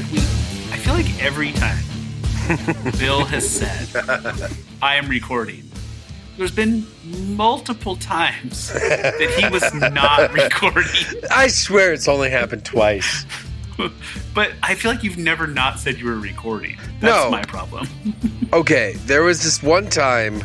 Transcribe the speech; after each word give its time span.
like 0.00 0.12
we. 0.12 0.18
I 0.18 0.76
feel 0.78 0.94
like 0.94 1.22
every 1.22 1.52
time 1.52 1.82
Bill 2.98 3.24
has 3.24 3.48
said, 3.48 3.88
"I 4.82 4.94
am 4.96 5.08
recording," 5.08 5.68
there's 6.36 6.50
been 6.52 6.86
multiple 7.36 7.96
times 7.96 8.72
that 8.72 9.34
he 9.38 9.48
was 9.48 9.72
not 9.74 10.32
recording. 10.44 10.84
I 11.30 11.48
swear 11.48 11.92
it's 11.92 12.08
only 12.08 12.30
happened 12.30 12.64
twice. 12.64 13.26
but 14.34 14.52
I 14.62 14.74
feel 14.74 14.90
like 14.90 15.04
you've 15.04 15.18
never 15.18 15.46
not 15.46 15.78
said 15.78 15.98
you 15.98 16.06
were 16.06 16.18
recording. 16.18 16.76
That's 17.00 17.24
No. 17.24 17.30
my 17.30 17.42
problem. 17.42 17.86
Okay, 18.52 18.94
there 19.04 19.22
was 19.22 19.44
this 19.44 19.62
one 19.62 19.88
time 19.88 20.40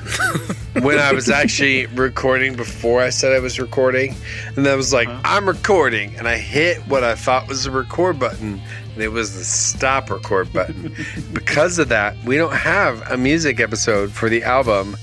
when 0.83 0.99
I 0.99 1.11
was 1.13 1.29
actually 1.31 1.87
recording 1.87 2.55
before 2.55 3.01
I 3.01 3.09
said 3.09 3.31
I 3.33 3.39
was 3.39 3.59
recording, 3.59 4.15
and 4.55 4.67
I 4.67 4.75
was 4.75 4.93
like, 4.93 5.07
Uh-huh. 5.07 5.21
I'm 5.23 5.47
recording, 5.47 6.15
and 6.17 6.27
I 6.27 6.37
hit 6.37 6.77
what 6.87 7.03
I 7.03 7.15
thought 7.15 7.47
was 7.47 7.63
the 7.63 7.71
record 7.71 8.19
button, 8.19 8.61
it 8.97 9.11
was 9.11 9.33
the 9.35 9.43
stop 9.43 10.09
record 10.09 10.51
button. 10.53 10.95
because 11.33 11.79
of 11.79 11.89
that, 11.89 12.15
we 12.25 12.37
don't 12.37 12.53
have 12.53 13.09
a 13.11 13.17
music 13.17 13.59
episode 13.59 14.11
for 14.11 14.29
the 14.29 14.43
album. 14.43 14.95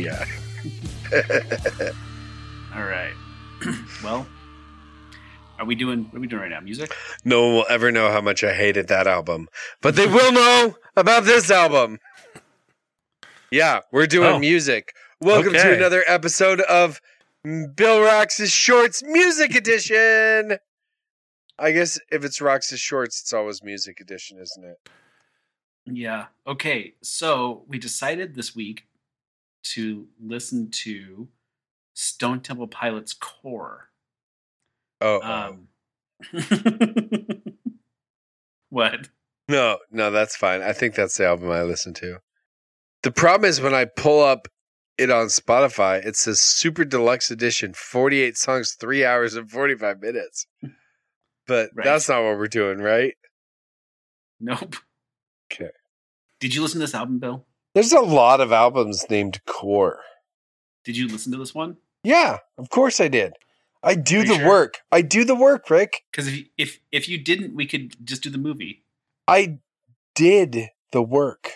Yeah. 0.00 0.24
All 2.74 2.82
right. 2.84 3.12
well, 4.04 4.26
are 5.58 5.64
we 5.64 5.74
doing? 5.74 6.04
What 6.04 6.18
are 6.18 6.20
we 6.20 6.26
doing 6.26 6.42
right 6.42 6.50
now? 6.50 6.60
Music? 6.60 6.94
No 7.24 7.42
one 7.46 7.54
will 7.54 7.66
ever 7.68 7.90
know 7.92 8.10
how 8.10 8.20
much 8.20 8.44
I 8.44 8.52
hated 8.54 8.88
that 8.88 9.06
album, 9.06 9.48
but 9.80 9.96
they 9.96 10.06
will 10.06 10.32
know 10.32 10.76
about 10.96 11.24
this 11.24 11.50
album. 11.50 11.98
Yeah, 13.50 13.80
we're 13.92 14.06
doing 14.06 14.34
Oh. 14.34 14.38
music. 14.38 14.92
Welcome 15.20 15.52
to 15.54 15.74
another 15.76 16.04
episode 16.06 16.60
of 16.62 17.00
Bill 17.44 18.02
Rocks' 18.02 18.50
Shorts 18.50 19.02
Music 19.04 19.54
Edition. 19.54 20.58
I 21.58 21.72
guess 21.72 21.98
if 22.10 22.24
it's 22.24 22.40
Rocks' 22.40 22.76
Shorts, 22.76 23.20
it's 23.20 23.32
always 23.32 23.62
Music 23.62 24.00
Edition, 24.00 24.38
isn't 24.38 24.64
it? 24.64 24.88
Yeah. 25.86 26.26
Okay. 26.46 26.94
So 27.02 27.64
we 27.68 27.78
decided 27.78 28.34
this 28.34 28.54
week 28.54 28.86
to 29.74 30.06
listen 30.22 30.70
to 30.70 31.28
Stone 31.94 32.40
Temple 32.40 32.68
Pilots 32.68 33.14
Core. 33.14 33.88
Oh, 35.00 35.20
Um, 35.22 35.68
what? 38.70 39.08
no, 39.48 39.78
no, 39.90 40.10
that's 40.10 40.36
fine. 40.36 40.62
I 40.62 40.72
think 40.72 40.94
that's 40.94 41.16
the 41.16 41.26
album 41.26 41.50
I 41.50 41.62
listen 41.62 41.94
to. 41.94 42.20
The 43.02 43.10
problem 43.12 43.48
is 43.48 43.60
when 43.60 43.74
I 43.74 43.84
pull 43.84 44.22
up 44.22 44.48
it 44.98 45.10
on 45.10 45.26
Spotify, 45.26 46.04
it 46.04 46.16
says 46.16 46.40
Super 46.40 46.84
Deluxe 46.84 47.30
Edition, 47.30 47.74
48 47.74 48.36
songs, 48.36 48.72
3 48.72 49.04
hours 49.04 49.34
and 49.34 49.50
45 49.50 50.00
minutes. 50.00 50.46
But 51.46 51.70
Right. 51.74 51.84
that's 51.84 52.08
not 52.08 52.22
what 52.24 52.38
we're 52.38 52.48
doing, 52.48 52.78
right? 52.78 53.14
Nope. 54.40 54.76
Okay. 55.52 55.70
Did 56.40 56.54
you 56.54 56.62
listen 56.62 56.80
to 56.80 56.86
this 56.86 56.94
album, 56.94 57.18
Bill? 57.18 57.46
There's 57.74 57.92
a 57.92 58.00
lot 58.00 58.40
of 58.40 58.52
albums 58.52 59.04
named 59.08 59.40
Core. 59.46 60.00
Did 60.84 60.96
you 60.96 61.08
listen 61.08 61.32
to 61.32 61.38
this 61.38 61.54
one? 61.54 61.76
Yeah, 62.04 62.38
of 62.58 62.68
course 62.70 63.00
I 63.00 63.08
did. 63.08 63.34
I 63.82 63.94
do 63.94 64.24
the 64.24 64.36
sure? 64.36 64.48
work. 64.48 64.78
I 64.90 65.02
do 65.02 65.24
the 65.24 65.34
work, 65.34 65.70
Rick. 65.70 66.02
Because 66.10 66.26
if, 66.28 66.46
if 66.56 66.80
if 66.90 67.08
you 67.08 67.18
didn't, 67.18 67.54
we 67.54 67.66
could 67.66 68.04
just 68.04 68.22
do 68.22 68.30
the 68.30 68.38
movie. 68.38 68.84
I 69.28 69.58
did 70.14 70.70
the 70.92 71.02
work. 71.02 71.52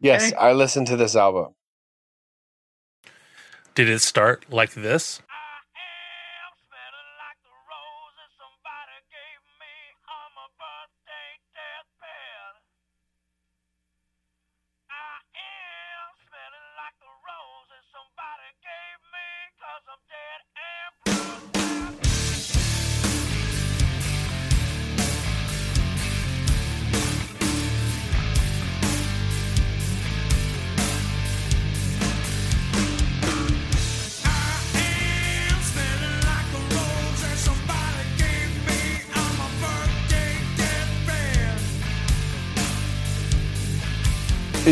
Yes, 0.00 0.32
I 0.38 0.52
listened 0.52 0.86
to 0.88 0.96
this 0.96 1.14
album. 1.14 1.54
Did 3.74 3.88
it 3.88 4.00
start 4.00 4.46
like 4.50 4.72
this? 4.74 5.20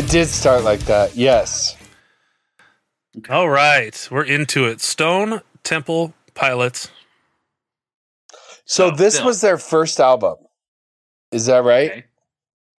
It 0.01 0.09
did 0.09 0.27
start 0.29 0.63
like 0.63 0.79
that. 0.81 1.15
Yes. 1.15 1.75
All 3.29 3.47
right, 3.47 4.07
we're 4.09 4.23
into 4.25 4.65
it. 4.65 4.81
Stone 4.81 5.41
Temple 5.63 6.15
Pilots. 6.33 6.89
So 8.65 8.87
Oh, 8.87 8.95
this 8.95 9.17
Bill. 9.17 9.27
was 9.27 9.41
their 9.41 9.59
first 9.59 9.99
album. 9.99 10.37
Is 11.31 11.45
that 11.45 11.63
right? 11.63 12.05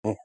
Okay. 0.04 0.18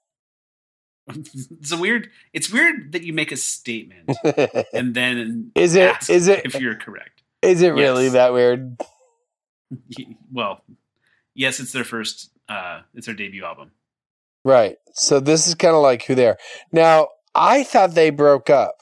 it's 1.10 1.70
a 1.70 1.76
weird. 1.76 2.08
It's 2.32 2.50
weird 2.50 2.92
that 2.92 3.02
you 3.02 3.12
make 3.12 3.30
a 3.30 3.36
statement 3.36 4.10
and 4.72 4.94
then 4.94 5.50
Is 5.54 5.74
it- 5.74 5.90
ask 5.96 6.08
is 6.08 6.28
it- 6.28 6.46
if 6.46 6.58
you're 6.58 6.76
correct? 6.76 7.22
Is 7.42 7.60
it 7.60 7.74
really 7.74 8.08
that 8.08 8.32
weird? 8.32 8.80
Well, 10.32 10.62
yes, 11.34 11.60
it's 11.60 11.72
their 11.72 11.84
first. 11.84 12.30
uh 12.48 12.80
It's 12.94 13.04
their 13.06 13.14
debut 13.14 13.44
album. 13.44 13.72
Right. 14.46 14.76
So 14.92 15.18
this 15.18 15.48
is 15.48 15.56
kind 15.56 15.74
of 15.74 15.82
like 15.82 16.04
who 16.04 16.14
they 16.14 16.28
are. 16.28 16.38
Now, 16.70 17.08
I 17.34 17.64
thought 17.64 17.96
they 17.96 18.10
broke 18.10 18.48
up. 18.48 18.76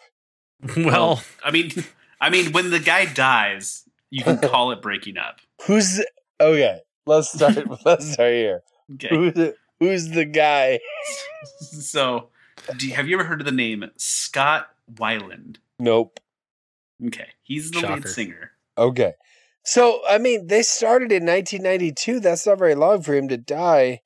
Well, 0.76 1.22
I 1.42 1.50
mean, 1.50 1.72
I 2.20 2.28
mean, 2.28 2.52
when 2.52 2.70
the 2.70 2.80
guy 2.80 3.06
dies, 3.06 3.84
you 4.10 4.22
can 4.22 4.38
call 4.42 4.72
it 4.72 4.82
breaking 4.82 5.16
up. 5.16 5.41
Who's 5.66 6.04
okay? 6.38 6.80
Let's 7.06 7.32
start. 7.32 7.56
let's 7.84 8.12
start 8.12 8.32
here. 8.32 8.62
Okay. 8.94 9.08
Who's 9.08 9.53
who's 9.80 10.08
the 10.08 10.26
guy? 10.26 10.80
So, 11.70 12.28
do 12.76 12.88
you, 12.88 12.94
have 12.94 13.08
you 13.08 13.19
ever 13.19 13.24
heard 13.24 13.41
of 13.41 13.47
the 13.47 13.53
name 13.53 13.84
Scott 13.97 14.69
Weiland? 14.92 15.56
Nope. 15.78 16.20
Okay, 17.06 17.28
he's 17.42 17.70
the 17.70 17.80
lead 17.80 18.06
singer. 18.08 18.53
Okay. 18.76 19.14
So 19.62 20.00
I 20.08 20.19
mean, 20.19 20.47
they 20.47 20.62
started 20.62 21.10
in 21.10 21.24
1992. 21.26 22.20
That's 22.20 22.47
not 22.47 22.58
very 22.58 22.74
long 22.74 23.03
for 23.03 23.14
him 23.14 23.28
to 23.28 23.38
die. 23.38 24.03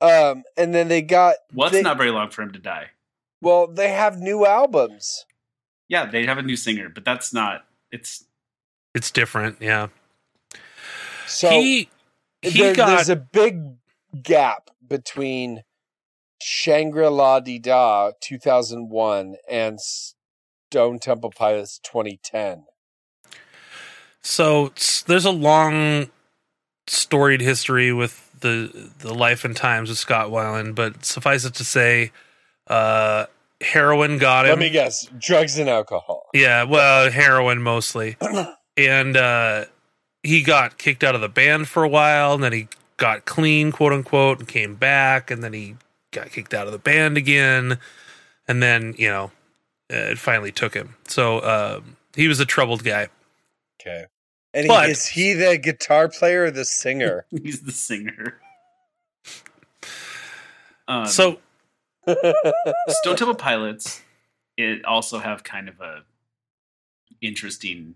Um, 0.00 0.44
and 0.56 0.74
then 0.74 0.88
they 0.88 1.02
got 1.02 1.36
Well, 1.52 1.68
it's 1.68 1.76
they, 1.76 1.82
not 1.82 1.96
very 1.98 2.10
long 2.10 2.30
for 2.30 2.42
him 2.42 2.52
to 2.52 2.58
die. 2.58 2.90
well. 3.40 3.66
They 3.66 3.88
have 3.90 4.18
new 4.20 4.46
albums. 4.46 5.24
Yeah, 5.88 6.06
they 6.06 6.24
have 6.26 6.38
a 6.38 6.42
new 6.42 6.56
singer, 6.56 6.88
but 6.88 7.04
that's 7.04 7.32
not. 7.32 7.64
It's 7.90 8.24
it's 8.94 9.10
different. 9.10 9.56
Yeah. 9.60 9.88
So 11.26 11.50
he 11.50 11.88
he 12.42 12.58
there- 12.62 12.74
got 12.74 12.86
there's 12.88 13.08
a 13.08 13.16
big 13.16 13.62
gap 14.22 14.70
between 14.86 15.62
Shangri 16.40 17.08
La 17.08 17.40
Dee 17.40 17.58
Da 17.58 18.12
2001 18.20 19.36
and 19.50 19.80
Stone 19.80 20.98
Temple 21.00 21.32
Pilots 21.36 21.80
2010. 21.80 22.64
so 24.22 24.72
there's 25.06 25.24
a 25.24 25.30
long 25.30 26.10
storied 26.86 27.40
history 27.40 27.92
with 27.92 28.27
the 28.40 28.90
the 29.00 29.14
life 29.14 29.44
and 29.44 29.56
times 29.56 29.90
of 29.90 29.98
Scott 29.98 30.28
Weiland, 30.28 30.74
but 30.74 31.04
suffice 31.04 31.44
it 31.44 31.54
to 31.54 31.64
say, 31.64 32.12
uh, 32.66 33.26
heroin 33.60 34.18
got 34.18 34.46
him. 34.46 34.50
Let 34.50 34.58
me 34.58 34.70
guess, 34.70 35.06
drugs 35.18 35.58
and 35.58 35.68
alcohol. 35.68 36.28
Yeah, 36.34 36.64
well, 36.64 37.10
heroin 37.10 37.62
mostly. 37.62 38.16
and 38.76 39.16
uh, 39.16 39.64
he 40.22 40.42
got 40.42 40.78
kicked 40.78 41.04
out 41.04 41.14
of 41.14 41.20
the 41.20 41.28
band 41.28 41.68
for 41.68 41.82
a 41.82 41.88
while, 41.88 42.34
and 42.34 42.42
then 42.42 42.52
he 42.52 42.68
got 42.96 43.24
clean, 43.24 43.72
quote 43.72 43.92
unquote, 43.92 44.38
and 44.38 44.48
came 44.48 44.74
back, 44.74 45.30
and 45.30 45.42
then 45.42 45.52
he 45.52 45.76
got 46.10 46.30
kicked 46.30 46.54
out 46.54 46.66
of 46.66 46.72
the 46.72 46.78
band 46.78 47.16
again, 47.16 47.78
and 48.46 48.62
then 48.62 48.94
you 48.98 49.08
know, 49.08 49.30
uh, 49.92 50.10
it 50.12 50.18
finally 50.18 50.52
took 50.52 50.74
him. 50.74 50.96
So 51.06 51.42
um, 51.42 51.96
he 52.14 52.28
was 52.28 52.40
a 52.40 52.46
troubled 52.46 52.84
guy. 52.84 53.08
Okay. 53.80 54.06
And 54.54 54.64
he, 54.64 54.68
But- 54.68 54.90
is 54.90 55.06
he 55.06 55.34
the 55.34 55.58
guitar 55.58 56.08
player 56.08 56.44
or 56.44 56.50
the 56.50 56.64
singer? 56.64 57.26
he's 57.30 57.62
the 57.62 57.72
singer. 57.72 58.40
Um, 60.90 61.04
so 61.04 61.38
Stone 62.88 63.16
Temple 63.16 63.34
Pilots, 63.34 64.00
it 64.56 64.86
also 64.86 65.18
have 65.18 65.44
kind 65.44 65.68
of 65.68 65.78
a 65.82 66.02
interesting 67.20 67.94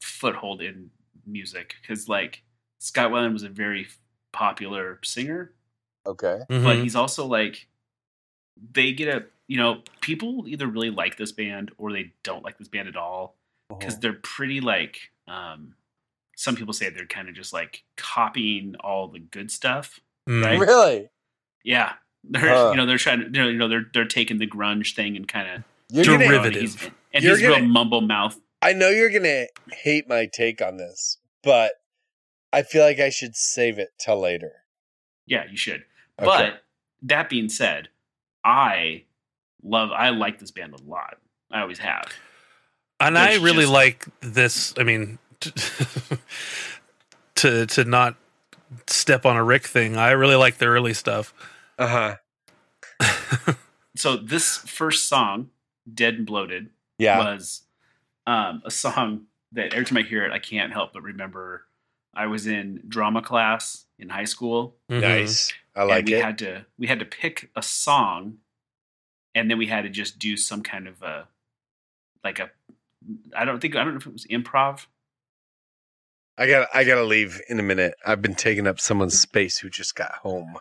foothold 0.00 0.62
in 0.62 0.90
music 1.26 1.74
because, 1.82 2.08
like, 2.08 2.44
Scott 2.78 3.10
Weiland 3.10 3.32
was 3.32 3.42
a 3.42 3.48
very 3.48 3.88
popular 4.32 5.00
singer, 5.02 5.52
okay. 6.06 6.42
but 6.48 6.58
mhm. 6.76 6.82
he's 6.82 6.94
also 6.94 7.26
like 7.26 7.66
they 8.72 8.92
get 8.92 9.08
a 9.08 9.24
you 9.48 9.56
know 9.56 9.82
people 10.00 10.44
either 10.46 10.66
really 10.66 10.90
like 10.90 11.16
this 11.16 11.32
band 11.32 11.70
or 11.78 11.92
they 11.92 12.12
don't 12.22 12.44
like 12.44 12.58
this 12.58 12.68
band 12.68 12.88
at 12.88 12.96
all 12.96 13.36
because 13.68 13.98
they're 13.98 14.18
pretty 14.22 14.60
like 14.60 15.10
um 15.30 15.74
some 16.36 16.56
people 16.56 16.72
say 16.72 16.88
they're 16.88 17.06
kind 17.06 17.28
of 17.28 17.34
just 17.34 17.52
like 17.52 17.82
copying 17.96 18.74
all 18.80 19.08
the 19.08 19.18
good 19.18 19.50
stuff. 19.50 20.00
Mm. 20.28 20.44
Right? 20.44 20.58
Really? 20.58 21.10
Yeah, 21.64 21.92
they're 22.24 22.48
Huh. 22.54 22.70
you 22.72 22.76
know 22.76 22.86
they're 22.86 22.98
trying 22.98 23.32
to 23.32 23.44
you 23.50 23.58
know 23.58 23.68
they're 23.68 23.86
they're 23.92 24.04
taking 24.06 24.38
the 24.38 24.46
grunge 24.46 24.94
thing 24.94 25.16
and 25.16 25.28
kind 25.28 25.48
of 25.50 25.64
You're 25.90 26.04
Derivative. 26.18 26.32
gonna, 26.42 26.46
and 26.46 26.54
he's, 26.56 26.84
and 27.14 27.24
he's 27.24 27.42
real 27.42 27.54
gonna- 27.54 27.66
mumble 27.68 28.00
mouth. 28.00 28.38
I 28.62 28.72
know 28.72 28.88
you're 28.90 29.10
gonna 29.10 29.46
hate 29.72 30.08
my 30.08 30.26
take 30.26 30.60
on 30.62 30.76
this, 30.76 31.18
but 31.42 31.72
I 32.52 32.62
feel 32.62 32.82
like 32.84 32.98
I 33.00 33.10
should 33.10 33.36
save 33.36 33.78
it 33.78 33.90
till 33.98 34.18
later. 34.20 34.52
Yeah, 35.26 35.44
you 35.50 35.56
should. 35.56 35.84
Okay. 36.18 36.26
But 36.26 36.62
that 37.02 37.28
being 37.30 37.48
said, 37.48 37.88
I 38.44 39.04
love 39.62 39.90
I 39.92 40.10
like 40.10 40.38
this 40.38 40.50
band 40.50 40.74
a 40.74 40.82
lot. 40.82 41.18
I 41.50 41.60
always 41.60 41.78
have. 41.78 42.04
And 43.00 43.18
I 43.18 43.34
really 43.36 43.62
just- 43.64 43.72
like 43.72 44.06
this. 44.20 44.74
I 44.78 44.82
mean, 44.84 45.18
to 47.36 47.66
to 47.66 47.84
not 47.84 48.16
step 48.86 49.26
on 49.26 49.36
a 49.36 49.44
Rick 49.44 49.66
thing. 49.66 49.96
I 49.96 50.10
really 50.12 50.36
like 50.36 50.58
the 50.58 50.66
early 50.66 50.94
stuff. 50.94 51.32
uh 51.78 52.16
huh. 53.00 53.54
So 53.96 54.16
this 54.16 54.56
first 54.56 55.08
song, 55.08 55.50
"Dead 55.92 56.14
and 56.14 56.24
Bloated," 56.26 56.70
Yeah. 56.98 57.18
was 57.18 57.62
um, 58.26 58.62
a 58.64 58.70
song 58.70 59.26
that 59.52 59.74
every 59.74 59.84
time 59.84 59.98
I 59.98 60.02
hear 60.02 60.24
it, 60.24 60.32
I 60.32 60.38
can't 60.38 60.72
help 60.72 60.92
but 60.92 61.02
remember. 61.02 61.64
I 62.14 62.26
was 62.26 62.46
in 62.46 62.82
drama 62.88 63.20
class 63.22 63.84
in 63.98 64.08
high 64.08 64.24
school, 64.24 64.76
Mhm. 64.90 65.00
Nice. 65.00 65.52
I 65.76 65.80
and 65.80 65.88
like 65.88 66.06
we 66.06 66.14
it. 66.14 66.24
had 66.24 66.38
to 66.38 66.64
we 66.78 66.86
had 66.86 67.00
to 67.00 67.04
pick 67.04 67.50
a 67.56 67.62
song, 67.62 68.38
and 69.34 69.50
then 69.50 69.58
we 69.58 69.66
had 69.66 69.82
to 69.82 69.90
just 69.90 70.18
do 70.18 70.36
some 70.36 70.62
kind 70.62 70.86
of 70.88 71.02
a 71.02 71.26
like 72.24 72.38
a 72.38 72.50
I 73.36 73.44
don't 73.44 73.60
think 73.60 73.76
I 73.76 73.84
don't 73.84 73.94
know 73.94 73.98
if 73.98 74.06
it 74.06 74.12
was 74.12 74.26
improv. 74.26 74.86
I 76.38 76.46
got. 76.46 76.68
I 76.72 76.84
gotta 76.84 77.04
leave 77.04 77.40
in 77.48 77.60
a 77.60 77.62
minute. 77.62 77.94
I've 78.04 78.22
been 78.22 78.34
taking 78.34 78.66
up 78.66 78.80
someone's 78.80 79.14
mm-hmm. 79.14 79.28
space 79.28 79.58
who 79.58 79.68
just 79.68 79.94
got 79.94 80.12
home. 80.12 80.56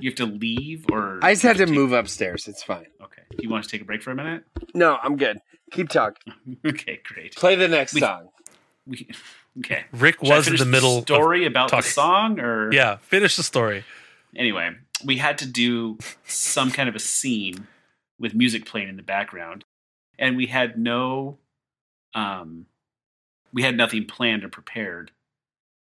You 0.00 0.10
have 0.10 0.16
to 0.16 0.26
leave, 0.26 0.86
or 0.90 1.18
I 1.22 1.32
just 1.32 1.42
had 1.42 1.56
to 1.58 1.66
take- 1.66 1.74
move 1.74 1.92
upstairs. 1.92 2.48
It's 2.48 2.62
fine. 2.62 2.86
Okay. 3.02 3.22
Do 3.30 3.38
you 3.42 3.50
want 3.50 3.64
us 3.64 3.70
to 3.70 3.76
take 3.76 3.82
a 3.82 3.84
break 3.84 4.02
for 4.02 4.10
a 4.10 4.14
minute? 4.14 4.44
No, 4.74 4.96
I'm 5.02 5.16
good. 5.16 5.38
Keep 5.70 5.88
talking. 5.88 6.34
okay, 6.66 7.00
great. 7.04 7.34
Play 7.36 7.56
the 7.56 7.68
next 7.68 7.94
We- 7.94 8.00
song. 8.00 8.28
We, 8.86 9.08
okay. 9.58 9.84
Rick 9.92 10.16
Should 10.20 10.28
was 10.28 10.48
in 10.48 10.56
the 10.56 10.64
middle. 10.64 10.98
of- 10.98 11.04
story 11.04 11.46
about 11.46 11.70
the 11.70 11.80
song, 11.82 12.38
or 12.40 12.72
yeah, 12.72 12.96
finish 12.96 13.36
the 13.36 13.42
story. 13.42 13.84
Anyway, 14.36 14.70
we 15.04 15.16
had 15.16 15.38
to 15.38 15.46
do 15.46 15.98
some 16.26 16.70
kind 16.70 16.88
of 16.88 16.94
a 16.94 17.00
scene 17.00 17.66
with 18.18 18.34
music 18.34 18.66
playing 18.66 18.88
in 18.88 18.96
the 18.96 19.02
background, 19.02 19.64
and 20.18 20.36
we 20.36 20.46
had 20.46 20.78
no, 20.78 21.38
um, 22.14 22.66
we 23.52 23.62
had 23.62 23.76
nothing 23.76 24.04
planned 24.06 24.44
or 24.44 24.48
prepared. 24.48 25.10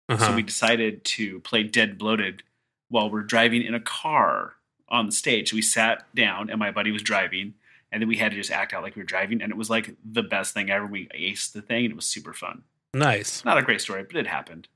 So 0.09 0.15
Uh-huh. 0.17 0.32
we 0.37 0.43
decided 0.43 1.05
to 1.05 1.38
play 1.41 1.62
Dead 1.62 1.97
Bloated 1.97 2.43
while 2.88 3.09
we're 3.11 3.23
driving 3.23 3.62
in 3.62 3.75
a 3.75 3.81
car 3.81 4.55
on 4.88 5.06
the 5.06 5.12
stage. 5.12 5.53
We 5.53 5.62
sat 5.62 6.12
down 6.15 6.50
and 6.50 6.59
my 6.59 6.73
buddy 6.73 6.91
was 6.91 7.03
driving 7.03 7.55
and 7.93 8.03
then 8.03 8.09
we 8.09 8.17
had 8.17 8.32
to 8.32 8.37
just 8.37 8.50
act 8.50 8.73
out 8.75 8.82
like 8.82 8.97
we 8.97 9.03
were 9.03 9.06
driving 9.06 9.41
and 9.41 9.53
it 9.53 9.56
was 9.56 9.71
like 9.71 9.94
the 10.05 10.23
best 10.25 10.53
thing 10.53 10.69
ever. 10.71 10.85
We 10.87 11.06
aced 11.09 11.53
the 11.53 11.62
thing 11.62 11.85
and 11.85 11.93
it 11.93 11.97
was 11.97 12.06
super 12.06 12.33
fun. 12.33 12.62
nice. 12.93 13.44
Not 13.44 13.59
a 13.59 13.62
great 13.62 13.81
story, 13.81 14.03
but 14.03 14.17
it 14.17 14.26
happened. 14.26 14.67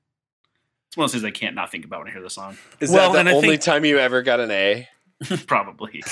It's 0.88 0.96
one 0.96 1.06
of 1.06 1.10
those 1.10 1.20
things 1.20 1.24
I 1.28 1.36
can't 1.36 1.56
not 1.56 1.72
think 1.72 1.84
about 1.84 1.98
when 2.00 2.08
I 2.08 2.12
hear 2.12 2.22
the 2.22 2.30
song. 2.30 2.56
Is 2.78 2.90
Well, 2.92 3.12
that 3.14 3.18
and 3.18 3.28
the 3.28 3.32
only 3.32 3.48
think- 3.48 3.62
time 3.62 3.84
you 3.84 3.98
ever 3.98 4.22
got 4.22 4.38
an 4.38 4.52
A? 4.52 4.88
Probably. 5.48 6.04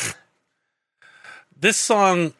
This 1.57 1.77
song. 1.77 2.35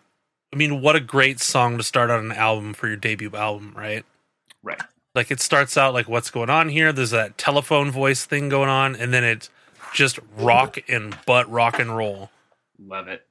I 0.53 0.57
mean, 0.57 0.83
what 0.83 0.97
a 0.97 1.01
great 1.01 1.41
song 1.41 1.79
to 1.79 1.83
start 1.83 2.11
on 2.11 2.27
an 2.27 2.33
album 2.33 2.75
for 2.75 2.87
your 2.87 2.97
debut 2.97 3.31
album, 3.35 3.73
right? 3.77 4.05
Right. 4.63 4.81
Like 5.15 5.31
it 5.31 5.41
starts 5.41 5.77
out 5.77 5.95
like 5.95 6.09
what's 6.09 6.31
going 6.31 6.51
on 6.51 6.69
here. 6.69 6.93
There's 6.93 7.11
that 7.11 7.39
telephone 7.39 7.91
voice 7.91 8.25
thing 8.25 8.49
going 8.49 8.69
on, 8.69 8.95
and 8.97 9.13
then 9.13 9.25
it's 9.25 9.51
just 9.95 10.19
rock 10.37 10.79
and 10.89 11.17
butt 11.27 11.51
rock 11.51 11.79
and 11.79 11.97
roll. 11.97 12.31
Love 12.79 13.09
it. 13.09 13.27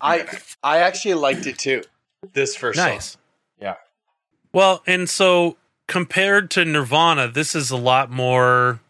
I 0.00 0.26
I 0.62 0.78
actually 0.78 1.14
liked 1.14 1.46
it 1.46 1.58
too. 1.58 1.82
This 2.32 2.56
first 2.56 2.76
nice. 2.76 3.12
song. 3.12 3.20
Yeah. 3.60 3.74
Well, 4.52 4.82
and 4.86 5.08
so 5.08 5.56
compared 5.86 6.50
to 6.52 6.64
Nirvana, 6.64 7.28
this 7.28 7.54
is 7.54 7.70
a 7.70 7.76
lot 7.76 8.10
more 8.10 8.80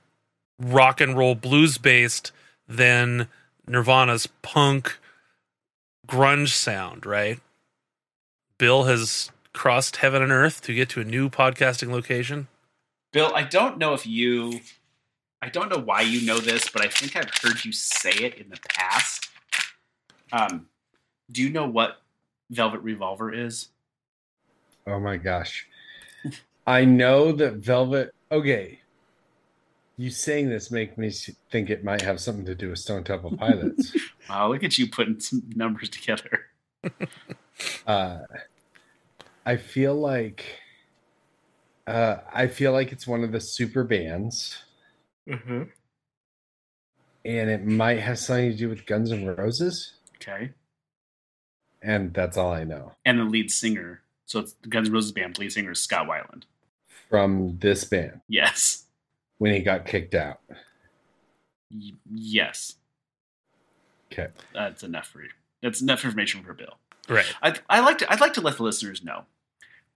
rock 0.58 1.00
and 1.00 1.16
roll 1.16 1.34
blues 1.34 1.78
based 1.78 2.32
than 2.68 3.28
Nirvana's 3.66 4.28
punk 4.42 4.98
grunge 6.12 6.49
sound, 6.49 7.06
right? 7.06 7.41
Bill 8.59 8.85
has 8.85 9.31
crossed 9.55 9.97
heaven 9.97 10.20
and 10.20 10.31
earth 10.31 10.61
to 10.62 10.75
get 10.75 10.91
to 10.91 11.00
a 11.00 11.05
new 11.05 11.31
podcasting 11.31 11.91
location. 11.91 12.49
Bill, 13.12 13.32
I 13.35 13.44
don't 13.44 13.79
know 13.79 13.94
if 13.94 14.06
you, 14.06 14.61
I 15.41 15.49
don't 15.49 15.70
know 15.70 15.82
why 15.82 16.03
you 16.03 16.26
know 16.26 16.38
this, 16.38 16.69
but 16.69 16.82
I 16.82 16.88
think 16.88 17.17
I've 17.17 17.31
heard 17.43 17.64
you 17.64 17.73
say 17.73 18.11
it 18.11 18.35
in 18.35 18.50
the 18.50 18.59
past. 18.69 19.31
Um, 20.32 20.67
do 21.31 21.43
you 21.43 21.49
know 21.49 21.67
what 21.67 22.03
Velvet 22.50 22.81
Revolver 22.81 23.32
is? 23.32 23.69
Oh 24.87 25.00
my 25.00 25.17
gosh. 25.17 25.67
I 26.67 26.85
know 26.85 27.32
that 27.32 27.55
Velvet. 27.55 28.14
Okay. 28.31 28.81
You 30.02 30.10
saying 30.10 30.49
this 30.49 30.72
make 30.72 30.99
me 30.99 31.10
think 31.52 31.70
it 31.70 31.84
might 31.84 32.00
have 32.02 32.19
something 32.20 32.44
to 32.46 32.56
do 32.56 32.70
with 32.70 32.81
Stone 32.81 33.04
Temple 33.04 33.37
Pilots. 33.37 33.96
Wow, 34.28 34.50
look 34.52 34.64
at 34.64 34.78
you 34.78 34.88
putting 34.88 35.20
some 35.20 35.43
numbers 35.54 35.88
together. 35.90 36.46
uh, 37.87 38.19
I 39.46 39.56
feel 39.56 39.94
like. 39.94 40.44
Uh, 41.87 42.16
I 42.32 42.46
feel 42.49 42.72
like 42.72 42.90
it's 42.93 43.06
one 43.06 43.22
of 43.25 43.31
the 43.32 43.40
super 43.40 43.84
bands, 43.84 44.56
Mm-hmm. 45.28 45.62
and 47.25 47.50
it 47.50 47.64
might 47.64 48.00
have 48.00 48.19
something 48.19 48.50
to 48.52 48.56
do 48.56 48.69
with 48.69 48.87
Guns 48.87 49.12
N' 49.12 49.26
Roses, 49.26 49.93
Okay, 50.16 50.50
and 51.82 52.12
that's 52.14 52.37
all 52.37 52.52
I 52.52 52.64
know 52.64 52.93
and 53.04 53.19
the 53.20 53.25
lead 53.25 53.50
singer. 53.52 54.02
So 54.26 54.40
it's 54.40 54.54
the 54.62 54.68
Guns 54.68 54.88
N' 54.88 54.94
Roses 54.94 55.12
band. 55.12 55.38
Lead 55.38 55.52
singer 55.52 55.73
is 55.73 55.80
Scott 55.80 56.09
Weiland. 56.09 56.44
from 57.11 57.59
this 57.61 57.85
band 57.85 58.21
Yes, 58.28 58.87
when 59.42 59.52
he 59.52 59.58
got 59.61 59.84
kicked 59.84 60.14
out. 60.14 60.38
Y- 61.68 61.94
yes, 62.14 62.76
Okay. 64.12 64.28
that's 64.54 64.84
enough 64.84 65.08
for 65.08 65.20
you. 65.22 65.30
That's 65.62 65.80
enough 65.82 66.04
information 66.04 66.44
for 66.44 66.54
Bill. 66.54 66.78
Right. 67.08 67.26
I 67.42 67.54
I 67.68 67.80
like 67.80 67.99
to 67.99 68.12
I'd 68.12 68.20
like 68.20 68.34
to 68.34 68.40
let 68.40 68.56
the 68.58 68.62
listeners 68.62 69.02
know 69.02 69.25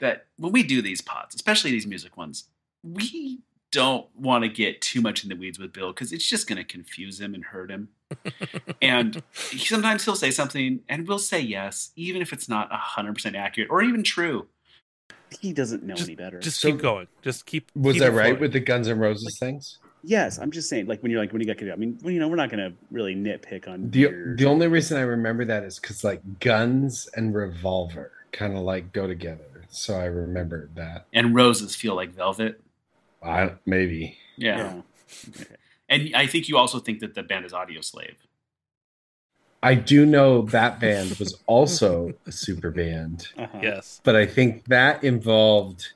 that 0.00 0.26
when 0.36 0.50
we 0.50 0.64
do 0.64 0.82
these 0.82 1.00
pods, 1.00 1.34
especially 1.36 1.70
these 1.70 1.86
music 1.86 2.16
ones, 2.16 2.44
we 2.82 3.38
don't 3.70 4.06
want 4.16 4.42
to 4.42 4.48
get 4.48 4.80
too 4.80 5.00
much 5.00 5.22
in 5.22 5.28
the 5.28 5.36
weeds 5.36 5.58
with 5.60 5.72
Bill 5.72 5.92
because 5.92 6.12
it's 6.12 6.28
just 6.28 6.48
going 6.48 6.56
to 6.56 6.64
confuse 6.64 7.20
him 7.20 7.32
and 7.34 7.44
hurt 7.44 7.70
him. 7.70 7.88
and 8.82 9.22
he, 9.50 9.58
sometimes 9.58 10.04
he'll 10.04 10.16
say 10.16 10.30
something 10.32 10.80
and 10.88 11.06
we'll 11.06 11.18
say 11.20 11.40
yes, 11.40 11.92
even 11.94 12.20
if 12.20 12.32
it's 12.32 12.48
not 12.48 12.68
hundred 12.72 13.14
percent 13.14 13.36
accurate 13.36 13.70
or 13.70 13.82
even 13.82 14.02
true. 14.02 14.48
He 15.40 15.52
doesn't 15.52 15.82
know 15.82 15.94
Just- 15.94 16.08
any 16.08 16.16
better. 16.16 16.38
Just 16.40 16.60
So- 16.60 16.72
keep 16.72 16.80
going. 16.80 17.06
Just 17.22 17.46
keep. 17.46 17.70
Was 17.74 17.94
keep 17.94 18.02
I 18.02 18.06
it 18.06 18.10
right 18.10 18.24
flowing. 18.26 18.40
with 18.40 18.52
the 18.52 18.60
Guns 18.60 18.88
N' 18.88 18.98
Roses 18.98 19.38
things? 19.38 19.78
yes, 20.02 20.38
I'm 20.38 20.50
just 20.50 20.68
saying. 20.68 20.86
Like 20.86 21.02
when 21.02 21.10
you're 21.12 21.20
like 21.20 21.32
when 21.32 21.40
you 21.40 21.46
got 21.46 21.58
kicked. 21.58 21.70
I 21.72 21.76
mean, 21.76 21.98
well, 22.02 22.12
you 22.12 22.20
know, 22.20 22.28
we're 22.28 22.36
not 22.36 22.50
gonna 22.50 22.72
really 22.90 23.14
nitpick 23.14 23.66
on 23.68 23.90
The 23.90 23.98
your- 24.00 24.36
the 24.36 24.44
only 24.46 24.68
reason 24.68 24.96
I 24.98 25.02
remember 25.02 25.44
that 25.44 25.62
is 25.64 25.78
because 25.78 26.04
like 26.04 26.20
guns 26.40 27.08
and 27.16 27.34
revolver 27.34 28.12
kind 28.32 28.52
of 28.56 28.60
like 28.60 28.92
go 28.92 29.06
together, 29.06 29.64
so 29.68 29.94
I 29.94 30.04
remembered 30.06 30.70
that. 30.76 31.06
And 31.12 31.34
roses 31.34 31.74
feel 31.74 31.94
like 31.94 32.14
velvet. 32.14 32.60
I 33.22 33.52
maybe 33.64 34.18
Yeah. 34.36 34.82
And 35.88 36.14
I 36.16 36.26
think 36.26 36.48
you 36.48 36.56
also 36.58 36.78
think 36.80 36.98
that 37.00 37.14
the 37.14 37.22
band 37.22 37.44
is 37.44 37.52
Audioslave. 37.52 38.14
I 39.62 39.75
do 39.75 40.06
know 40.06 40.42
that 40.42 40.78
band 40.80 41.16
was 41.18 41.42
also 41.46 42.12
a 42.26 42.32
super 42.32 42.70
band, 42.70 43.26
Uh-huh. 43.36 43.58
Yes. 43.62 44.00
but 44.04 44.14
I 44.14 44.26
think 44.26 44.66
that 44.66 45.02
involved 45.02 45.92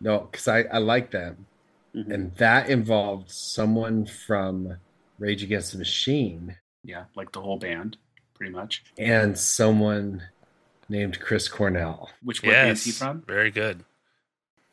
no, 0.00 0.20
because 0.30 0.46
I 0.48 0.60
I 0.62 0.78
like 0.78 1.10
them, 1.10 1.46
Mhm. 1.94 2.12
and 2.12 2.34
that 2.36 2.70
involved 2.70 3.30
someone 3.30 4.06
from 4.06 4.78
Rage 5.18 5.42
Against 5.42 5.72
the 5.72 5.78
Machine 5.78 6.56
Yeah, 6.84 7.04
like 7.16 7.32
the 7.32 7.40
whole 7.42 7.58
band, 7.58 7.96
pretty 8.34 8.52
much. 8.52 8.84
and 8.96 9.36
someone 9.38 10.22
named 10.88 11.20
Chris 11.20 11.48
Cornell. 11.48 12.10
Which 12.22 12.42
what 12.42 12.52
band 12.52 12.70
is 12.70 12.84
he 12.84 12.92
from? 12.92 13.22
Very 13.22 13.50
good. 13.50 13.84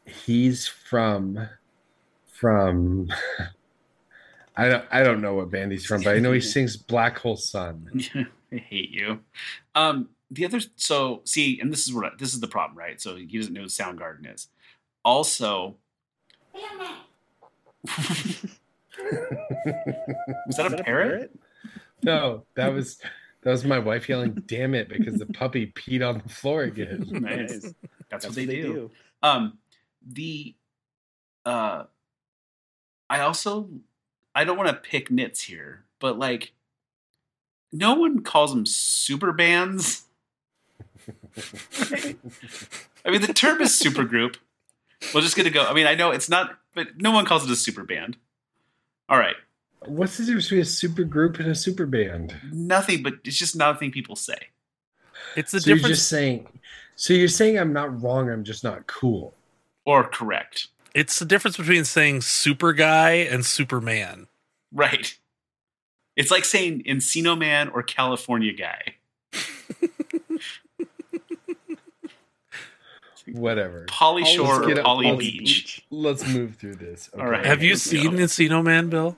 He's 0.06 0.68
from 0.68 1.50
from 2.28 3.10
I 4.58 4.70
don't 4.70 4.86
I 4.92 5.04
don't 5.04 5.22
know 5.22 5.36
what 5.36 5.52
band 5.52 5.72
he's 5.72 5.86
from, 5.86 6.02
but 6.02 6.16
I 6.16 6.20
know 6.20 6.32
he 6.32 6.42
sings 6.56 6.78
Black 6.78 7.18
Hole 7.20 7.38
Sun. 7.38 8.04
I 8.52 8.58
hate 8.58 8.92
you. 8.92 9.20
Um, 9.74 10.10
the 10.32 10.46
other, 10.46 10.60
so 10.76 11.22
see, 11.26 11.60
and 11.60 11.72
this 11.72 11.88
is 11.88 11.94
what 11.94 12.18
this 12.18 12.34
is 12.34 12.40
the 12.40 12.48
problem, 12.48 12.78
right? 12.78 13.00
So 13.02 13.16
he 13.16 13.38
doesn't 13.38 13.54
know 13.54 13.62
who 13.62 13.68
Soundgarden 13.68 14.34
is. 14.34 14.48
Also, 15.04 15.76
was 16.54 16.64
that 18.96 20.48
Is 20.48 20.60
a 20.60 20.84
parrot? 20.84 21.38
No, 22.04 22.44
that 22.56 22.74
was 22.74 22.98
that 23.44 23.52
was 23.52 23.64
my 23.66 23.80
wife 23.80 24.10
yelling 24.10 24.42
"damn 24.48 24.74
it" 24.74 24.90
because 24.90 25.16
the 25.16 25.28
puppy 25.28 25.68
peed 25.68 26.08
on 26.08 26.22
the 26.26 26.30
floor 26.30 26.64
again. 26.64 27.06
Nice. 27.10 27.22
Nice. 27.22 27.50
That's, 27.62 27.74
That's 28.10 28.26
what 28.28 28.36
they, 28.36 28.46
do. 28.46 28.92
Um, 29.22 29.58
the 30.06 30.56
uh, 31.46 31.84
I 33.10 33.20
also 33.20 33.70
I 34.36 34.44
don't 34.44 34.58
want 34.58 34.70
to 34.70 34.76
pick 34.76 35.10
nits 35.10 35.42
here, 35.42 35.86
but 36.00 36.20
like, 36.20 36.52
no 37.72 37.96
one 37.96 38.22
calls 38.22 38.54
them 38.54 38.66
super 38.66 39.32
bands. 39.32 40.04
I 41.08 42.16
mean, 43.12 43.22
the 43.22 43.34
term 43.34 43.62
is 43.62 43.72
supergroup. 43.72 44.36
We're 45.14 45.22
just 45.22 45.36
gonna 45.36 45.50
go. 45.50 45.66
I 45.66 45.74
mean, 45.74 45.88
I 45.88 45.96
know 45.96 46.12
it's 46.12 46.30
not, 46.30 46.58
but 46.74 46.98
no 46.98 47.12
one 47.12 47.26
calls 47.26 47.44
it 47.46 47.52
a 47.52 47.56
super 47.56 47.84
band. 47.84 48.18
All 49.08 49.18
right, 49.20 49.36
What's 49.88 50.18
the 50.18 50.26
difference 50.26 50.46
between 50.46 50.62
a 50.62 50.66
super 50.66 51.04
group 51.04 51.40
and 51.40 51.50
a 51.50 51.56
super 51.56 51.86
band? 51.86 52.36
nothing, 52.52 53.04
but 53.04 53.16
it's 53.24 53.38
just 53.38 53.56
not 53.56 53.76
a 53.76 53.80
thing 53.80 53.92
people 53.92 54.16
say. 54.16 54.38
It's 55.36 55.52
the 55.52 55.62
so 55.62 55.70
you're 55.70 55.80
just 55.80 56.08
saying. 56.08 56.48
So 56.96 57.14
you're 57.14 57.28
saying 57.28 57.60
I'm 57.60 57.74
not 57.74 58.02
wrong. 58.02 58.30
I'm 58.30 58.44
just 58.44 58.64
not 58.64 58.88
cool. 58.88 59.34
Or 59.86 60.08
correct. 60.08 60.68
It's 60.96 61.20
the 61.20 61.26
difference 61.26 61.58
between 61.58 61.84
saying 61.86 62.22
super 62.22 62.72
guy 62.74 63.12
and 63.12 63.46
Superman. 63.46 64.28
Right. 64.72 65.16
It's 66.16 66.32
like 66.32 66.46
saying 66.46 66.84
Encino 66.88 67.38
Man 67.38 67.68
or 67.68 67.84
California 67.84 68.54
Guy. 68.54 68.96
Whatever. 73.32 73.86
Pauly 73.88 74.22
Let's 74.22 74.32
Shore 74.34 74.64
or 74.64 74.70
it- 74.70 74.78
Pauly 74.78 75.06
let's- 75.12 75.18
Beach. 75.20 75.86
Let's 75.90 76.26
move 76.28 76.56
through 76.56 76.76
this. 76.76 77.10
All 77.18 77.26
right. 77.26 77.46
Have 77.46 77.62
you 77.64 77.72
let's 77.72 77.82
seen 77.84 78.12
go. 78.12 78.18
Encino 78.24 78.64
Man, 78.64 78.88
Bill? 78.90 79.18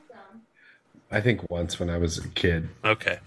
I 1.12 1.22
think 1.22 1.50
once 1.50 1.80
when 1.80 1.90
I 1.90 1.98
was 1.98 2.18
a 2.18 2.28
kid. 2.30 2.70
Okay. 2.84 3.20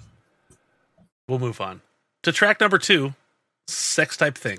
We'll 1.28 1.38
move 1.38 1.60
on 1.60 1.82
to 2.22 2.32
track 2.32 2.60
number 2.60 2.78
two 2.78 3.14
sex 3.68 4.16
type 4.16 4.36
thing. 4.36 4.58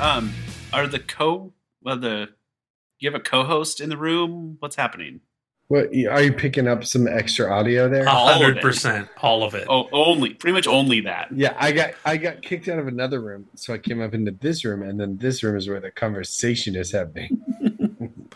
Um 0.00 0.32
are 0.72 0.86
the 0.86 0.98
co 0.98 1.52
well 1.82 1.96
the 1.96 2.28
you 2.98 3.10
have 3.10 3.18
a 3.18 3.22
co-host 3.22 3.80
in 3.80 3.88
the 3.88 3.96
room? 3.96 4.56
What's 4.60 4.76
happening? 4.76 5.20
What 5.68 5.86
are 5.86 6.20
you 6.22 6.32
picking 6.32 6.66
up 6.66 6.84
some 6.84 7.06
extra 7.06 7.50
audio 7.50 7.88
there? 7.88 8.08
All 8.08 8.28
of 8.28 8.40
it. 8.40 8.44
hundred 8.44 8.60
percent, 8.60 9.08
all 9.22 9.44
of 9.44 9.54
it. 9.54 9.66
Oh, 9.68 9.88
only 9.92 10.34
pretty 10.34 10.52
much 10.52 10.66
only 10.66 11.00
that. 11.02 11.28
Yeah, 11.32 11.54
I 11.58 11.70
got 11.72 11.90
I 12.04 12.16
got 12.16 12.42
kicked 12.42 12.68
out 12.68 12.78
of 12.80 12.88
another 12.88 13.20
room, 13.20 13.46
so 13.54 13.72
I 13.72 13.78
came 13.78 14.02
up 14.02 14.12
into 14.12 14.32
this 14.32 14.64
room, 14.64 14.82
and 14.82 14.98
then 14.98 15.16
this 15.18 15.42
room 15.44 15.56
is 15.56 15.68
where 15.68 15.78
the 15.80 15.90
conversation 15.92 16.74
is 16.76 16.92
happening. 16.92 17.40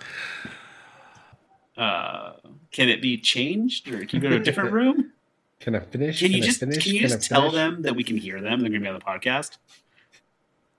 Uh, 1.76 2.34
can 2.70 2.88
it 2.88 3.02
be 3.02 3.18
changed, 3.18 3.88
or 3.88 4.04
can 4.06 4.08
you 4.12 4.20
go 4.20 4.28
to 4.28 4.36
a 4.36 4.44
different 4.44 4.72
room? 4.72 5.10
Can 5.60 5.74
I 5.74 5.80
finish? 5.80 6.20
Can 6.20 6.30
you 6.30 6.38
I 6.38 6.40
just 6.40 6.60
finish? 6.60 6.84
can 6.84 6.92
you 6.94 7.00
Can 7.00 7.08
just 7.08 7.26
tell 7.28 7.50
finish? 7.50 7.54
them 7.54 7.82
that 7.82 7.96
we 7.96 8.04
can 8.04 8.18
hear 8.18 8.38
them? 8.40 8.60
They're 8.60 8.68
going 8.68 8.72
to 8.74 8.80
be 8.80 8.86
on 8.88 8.94
the 8.94 9.00
podcast. 9.00 9.56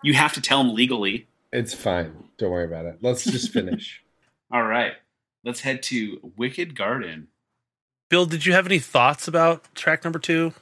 You 0.03 0.13
have 0.13 0.33
to 0.33 0.41
tell 0.41 0.63
them 0.63 0.73
legally. 0.75 1.27
It's 1.51 1.73
fine. 1.73 2.25
Don't 2.37 2.51
worry 2.51 2.65
about 2.65 2.85
it. 2.85 2.97
Let's 3.01 3.23
just 3.23 3.51
finish. 3.53 4.03
All 4.51 4.63
right, 4.63 4.93
let's 5.43 5.61
head 5.61 5.81
to 5.83 6.31
Wicked 6.37 6.75
Garden. 6.75 7.27
Bill, 8.09 8.25
did 8.25 8.45
you 8.45 8.53
have 8.53 8.65
any 8.67 8.79
thoughts 8.79 9.27
about 9.27 9.73
track 9.73 10.03
number 10.03 10.19
two? 10.19 10.53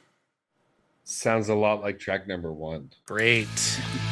Sounds 1.04 1.50
a 1.50 1.56
lot 1.56 1.82
like 1.82 2.00
track 2.00 2.28
number 2.28 2.52
one. 2.54 2.92
Great. 3.06 3.48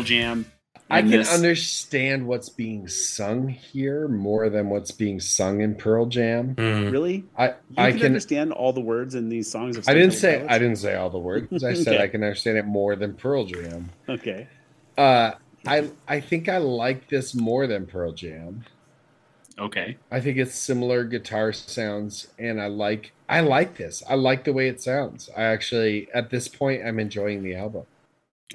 Pearl 0.00 0.06
Jam? 0.06 0.52
I 0.92 1.02
can 1.02 1.10
this? 1.12 1.32
understand 1.32 2.26
what's 2.26 2.48
being 2.48 2.88
sung 2.88 3.48
here 3.48 4.08
more 4.08 4.48
than 4.50 4.70
what's 4.70 4.90
being 4.90 5.20
sung 5.20 5.60
in 5.60 5.76
Pearl 5.76 6.06
Jam. 6.06 6.56
Mm. 6.56 6.90
Really? 6.90 7.24
I 7.38 7.48
You 7.48 7.54
I 7.78 7.90
can, 7.92 7.98
can. 8.00 8.06
understand 8.06 8.52
all 8.52 8.72
the 8.72 8.80
words 8.80 9.14
in 9.14 9.28
these 9.28 9.48
songs. 9.50 9.76
Of 9.76 9.88
I 9.88 9.94
didn't 9.94 10.12
say 10.14 10.32
Temple 10.38 10.50
I 10.54 10.58
didn't 10.58 10.76
say 10.78 10.94
all 10.96 11.10
the 11.10 11.18
words. 11.18 11.62
I 11.62 11.74
said 11.74 11.94
Okay. 11.94 12.02
I 12.02 12.08
can 12.08 12.22
understand 12.24 12.58
it 12.58 12.66
more 12.66 12.96
than 12.96 13.14
Pearl 13.14 13.44
Jam. 13.44 13.90
Okay. 14.08 14.48
Uh, 14.98 15.32
I 15.66 15.90
I 16.08 16.18
think 16.20 16.48
I 16.48 16.56
like 16.58 17.08
this 17.08 17.34
more 17.36 17.66
than 17.68 17.86
Pearl 17.86 18.12
Jam. 18.12 18.64
Okay, 19.58 19.98
I 20.10 20.20
think 20.20 20.38
it's 20.38 20.54
similar 20.54 21.04
guitar 21.04 21.52
sounds, 21.52 22.28
and 22.38 22.60
I 22.60 22.66
like 22.68 23.12
I 23.28 23.40
like 23.40 23.76
this. 23.76 24.02
I 24.08 24.14
like 24.14 24.44
the 24.44 24.54
way 24.54 24.68
it 24.68 24.80
sounds. 24.80 25.28
I 25.36 25.42
actually 25.42 26.08
at 26.14 26.30
this 26.30 26.48
point 26.48 26.82
I'm 26.84 26.98
enjoying 26.98 27.42
the 27.42 27.54
album. 27.54 27.84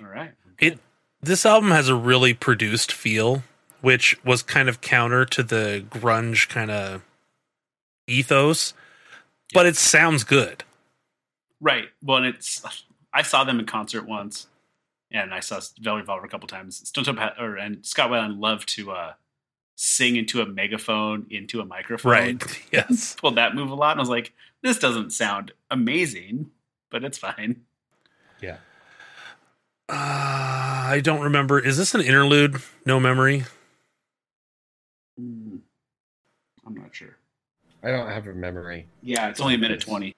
all 0.01 0.07
right. 0.07 0.31
It 0.59 0.79
this 1.25 1.45
album 1.45 1.71
has 1.71 1.89
a 1.89 1.95
really 1.95 2.33
produced 2.33 2.91
feel, 2.91 3.43
which 3.81 4.23
was 4.23 4.43
kind 4.43 4.69
of 4.69 4.81
counter 4.81 5.25
to 5.25 5.43
the 5.43 5.85
grunge 5.89 6.49
kind 6.49 6.71
of 6.71 7.01
ethos, 8.07 8.73
but 9.53 9.65
it 9.65 9.75
sounds 9.75 10.23
good. 10.23 10.63
Right. 11.59 11.89
Well, 12.03 12.17
and 12.17 12.27
it's 12.27 12.63
I 13.13 13.23
saw 13.23 13.43
them 13.43 13.59
in 13.59 13.65
concert 13.65 14.07
once, 14.07 14.47
and 15.11 15.33
I 15.33 15.39
saw 15.39 15.59
Velvet 15.79 16.01
Revolver 16.01 16.25
a 16.25 16.29
couple 16.29 16.47
times. 16.47 16.87
Stone 16.87 17.05
Temple 17.05 17.29
or 17.39 17.55
and 17.55 17.85
Scott 17.85 18.11
Weiland 18.11 18.39
loved 18.39 18.69
to 18.75 18.91
uh, 18.91 19.13
sing 19.75 20.15
into 20.15 20.41
a 20.41 20.45
megaphone 20.45 21.25
into 21.29 21.59
a 21.61 21.65
microphone. 21.65 22.11
Right. 22.11 22.61
Yes. 22.71 23.15
Pulled 23.15 23.35
that 23.35 23.55
move 23.55 23.71
a 23.71 23.75
lot, 23.75 23.91
and 23.91 23.99
I 23.99 24.03
was 24.03 24.09
like, 24.09 24.33
this 24.61 24.77
doesn't 24.79 25.11
sound 25.11 25.53
amazing, 25.71 26.51
but 26.91 27.03
it's 27.03 27.17
fine. 27.17 27.61
Yeah. 28.41 28.57
Uh, 29.87 29.93
I 29.95 31.01
don't 31.03 31.21
remember. 31.21 31.59
Is 31.59 31.77
this 31.77 31.93
an 31.93 32.01
interlude? 32.01 32.57
No 32.85 32.99
memory. 32.99 33.43
Mm, 35.19 35.59
I'm 36.65 36.73
not 36.73 36.95
sure. 36.95 37.17
I 37.83 37.91
don't 37.91 38.07
have 38.09 38.25
a 38.27 38.33
memory. 38.33 38.87
Yeah, 39.03 39.29
it's 39.29 39.39
only 39.39 39.55
a 39.55 39.57
minute 39.59 39.81
twenty. 39.81 40.13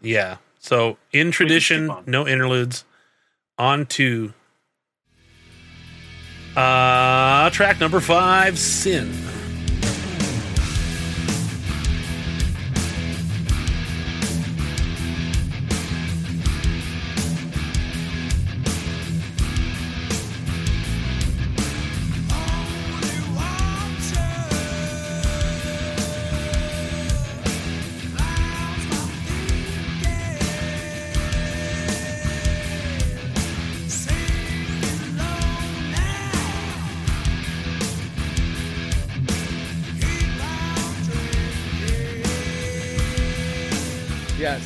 Yeah. 0.00 0.36
So 0.60 0.96
in 1.12 1.32
tradition, 1.32 1.92
no 2.06 2.26
interludes. 2.26 2.84
On 3.58 3.84
to 3.86 4.32
uh 6.56 7.50
track 7.50 7.80
number 7.80 8.00
five, 8.00 8.58
Sin. 8.58 9.12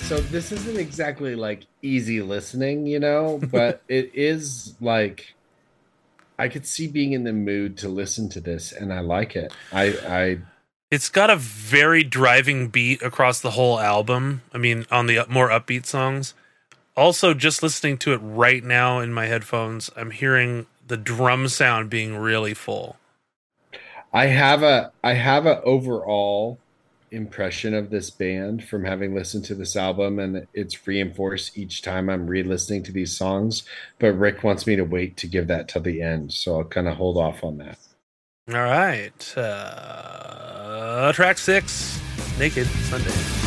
So 0.07 0.19
this 0.19 0.53
isn't 0.53 0.77
exactly 0.77 1.35
like 1.35 1.67
easy 1.83 2.23
listening, 2.23 2.87
you 2.87 3.01
know, 3.01 3.41
but 3.51 3.83
it 3.89 4.13
is 4.15 4.75
like 4.81 5.35
I 6.39 6.49
could 6.49 6.65
see 6.65 6.87
being 6.87 7.13
in 7.13 7.25
the 7.25 7.33
mood 7.33 7.77
to 7.79 7.89
listen 7.89 8.29
to 8.31 8.41
this 8.41 8.71
and 8.71 8.93
I 8.93 9.01
like 9.01 9.35
it. 9.35 9.53
I 9.73 9.87
I 10.07 10.39
It's 10.93 11.09
got 11.09 11.29
a 11.29 11.37
very 11.37 12.05
driving 12.05 12.69
beat 12.69 13.03
across 13.03 13.41
the 13.41 13.51
whole 13.53 13.81
album. 13.81 14.43
I 14.55 14.59
mean, 14.59 14.87
on 14.93 15.09
the 15.09 15.19
uh, 15.19 15.27
more 15.29 15.49
upbeat 15.49 15.87
songs. 15.87 16.35
Also, 16.97 17.35
just 17.35 17.63
listening 17.63 17.99
to 17.99 18.13
it 18.13 18.19
right 18.19 18.63
now 18.63 19.01
in 19.01 19.13
my 19.13 19.27
headphones, 19.27 19.91
I'm 19.97 20.13
hearing 20.13 20.67
the 20.87 20.97
drum 20.97 21.49
sound 21.49 21.91
being 21.91 22.17
really 22.17 22.55
full. 22.55 22.97
I 24.13 24.27
have 24.27 24.63
a 24.63 24.93
I 25.03 25.15
have 25.15 25.47
a 25.47 25.61
overall 25.63 26.61
impression 27.11 27.75
of 27.75 27.91
this 27.91 28.11
band 28.11 28.65
from 28.65 28.85
having 28.85 29.15
listened 29.15 29.45
to 29.45 29.55
this 29.55 29.77
album 29.77 30.19
and 30.19 30.47
it's 30.55 30.87
reinforced 30.87 31.57
each 31.57 31.83
time 31.83 32.09
I'm 32.11 32.27
re-listening 32.27 32.83
to 32.85 32.93
these 32.93 33.17
songs 33.17 33.65
but 33.99 34.13
Rick 34.13 34.43
wants 34.43 34.67
me 34.67 34.77
to 34.77 34.85
wait 34.85 35.17
to 35.19 35.27
give 35.27 35.47
that 35.49 35.69
till 35.69 35.83
the 35.83 36.03
end 36.03 36.33
so 36.33 36.59
I'll 36.59 36.65
kind 36.65 36.89
of 36.89 36.97
hold 36.97 37.17
off 37.17 37.45
on 37.45 37.59
that. 37.59 37.79
All 38.49 38.63
right. 38.63 39.37
Uh, 39.37 41.13
track 41.13 41.39
six 41.39 42.01
Naked 42.39 42.67
Sunday. 42.67 43.46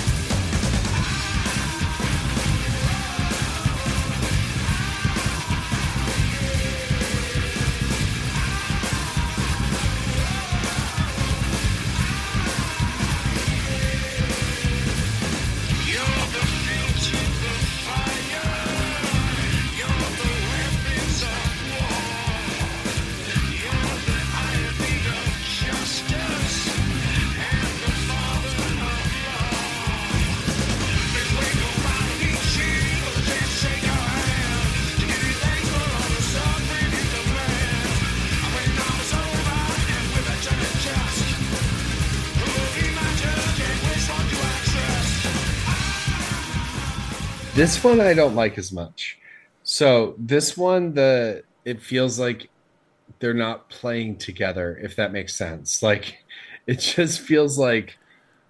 This 47.59 47.83
one 47.83 47.99
I 47.99 48.13
don't 48.13 48.35
like 48.35 48.57
as 48.57 48.71
much. 48.71 49.19
So 49.63 50.15
this 50.17 50.55
one, 50.55 50.93
the 50.93 51.43
it 51.65 51.81
feels 51.81 52.17
like 52.17 52.49
they're 53.19 53.33
not 53.33 53.69
playing 53.69 54.15
together, 54.15 54.79
if 54.81 54.95
that 54.95 55.11
makes 55.11 55.35
sense. 55.35 55.83
Like 55.83 56.23
it 56.67 56.79
just 56.79 57.19
feels 57.19 57.59
like 57.59 57.97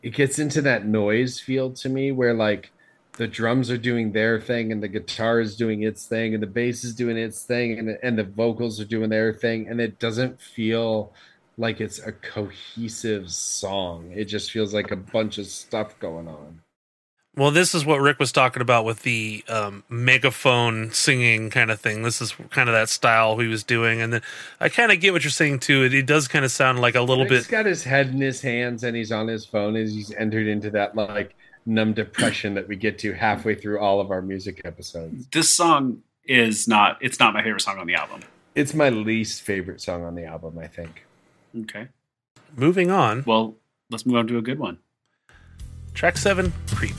it 0.04 0.12
gets 0.12 0.38
into 0.38 0.62
that 0.62 0.86
noise 0.86 1.40
field 1.40 1.76
to 1.78 1.90
me 1.90 2.12
where 2.12 2.36
like 2.36 2.70
the 3.14 3.26
drums 3.28 3.72
are 3.72 3.80
doing 3.80 4.12
their 4.12 4.40
thing 4.40 4.72
and 4.72 4.84
the 4.84 4.88
guitar 4.88 5.40
is 5.40 5.58
doing 5.58 5.82
its 5.82 6.06
thing 6.06 6.36
and 6.36 6.44
the 6.44 6.48
bass 6.48 6.84
is 6.84 6.94
doing 6.94 7.18
its 7.18 7.42
thing 7.42 7.80
and 7.80 7.88
the, 7.88 8.06
and 8.06 8.16
the 8.16 8.24
vocals 8.24 8.80
are 8.80 8.86
doing 8.86 9.10
their 9.10 9.34
thing 9.34 9.68
and 9.70 9.82
it 9.82 9.98
doesn't 9.98 10.40
feel 10.40 11.12
like 11.58 11.82
it's 11.82 11.98
a 11.98 12.12
cohesive 12.12 13.32
song. 13.32 14.12
It 14.16 14.26
just 14.26 14.52
feels 14.52 14.72
like 14.72 14.92
a 14.92 14.96
bunch 14.96 15.40
of 15.40 15.48
stuff 15.48 15.98
going 15.98 16.28
on. 16.28 16.62
Well, 17.40 17.52
this 17.52 17.74
is 17.74 17.86
what 17.86 18.02
Rick 18.02 18.20
was 18.20 18.34
talking 18.34 18.62
about 18.62 18.84
with 18.84 19.04
the 19.04 19.46
um, 19.48 19.84
megaphone 19.88 20.92
singing 20.92 21.50
kind 21.50 21.72
of 21.72 21.80
thing. 21.80 22.04
This 22.04 22.22
is 22.22 22.34
kind 22.50 22.68
of 22.68 22.74
that 22.74 22.90
style 22.90 23.38
he 23.40 23.48
was 23.48 23.64
doing, 23.64 24.02
and 24.02 24.12
then 24.12 24.22
I 24.60 24.68
kind 24.68 24.92
of 24.92 25.00
get 25.00 25.14
what 25.14 25.24
you're 25.24 25.32
saying 25.32 25.60
too. 25.60 25.84
It, 25.86 25.94
it 25.94 26.06
does 26.06 26.28
kind 26.28 26.44
of 26.44 26.52
sound 26.52 26.82
like 26.82 26.96
a 26.96 27.02
little 27.02 27.24
Rick's 27.24 27.30
bit. 27.30 27.38
He's 27.38 27.48
got 27.48 27.66
his 27.66 27.84
head 27.86 28.10
in 28.10 28.20
his 28.20 28.42
hands 28.42 28.84
and 28.84 28.94
he's 28.96 29.14
on 29.14 29.30
his 29.30 29.46
phone 29.46 29.78
as 29.78 29.94
he's 29.94 30.12
entered 30.12 30.48
into 30.48 30.70
that 30.72 30.96
like 30.98 31.34
numb 31.66 31.94
depression 31.94 32.56
that 32.56 32.68
we 32.68 32.76
get 32.76 33.00
to 33.00 33.14
halfway 33.14 33.56
through 33.56 33.80
all 33.80 34.02
of 34.02 34.12
our 34.12 34.22
music 34.22 34.62
episodes. 34.66 35.26
This 35.28 35.54
song 35.54 36.02
is 36.26 36.68
not. 36.68 36.98
It's 37.02 37.20
not 37.20 37.34
my 37.34 37.42
favorite 37.42 37.62
song 37.62 37.78
on 37.80 37.88
the 37.88 37.96
album. 37.96 38.20
It's 38.54 38.74
my 38.74 38.90
least 38.90 39.44
favorite 39.44 39.80
song 39.80 40.04
on 40.04 40.16
the 40.16 40.26
album, 40.26 40.60
I 40.60 40.68
think. 40.68 41.06
Okay. 41.62 41.88
Moving 42.58 42.92
on, 42.92 43.24
Well, 43.26 43.56
let's 43.90 44.06
move 44.06 44.18
on 44.18 44.28
to 44.28 44.38
a 44.38 44.42
good 44.42 44.60
one. 44.60 44.80
track 45.94 46.18
seven, 46.18 46.52
Creep. 46.76 46.96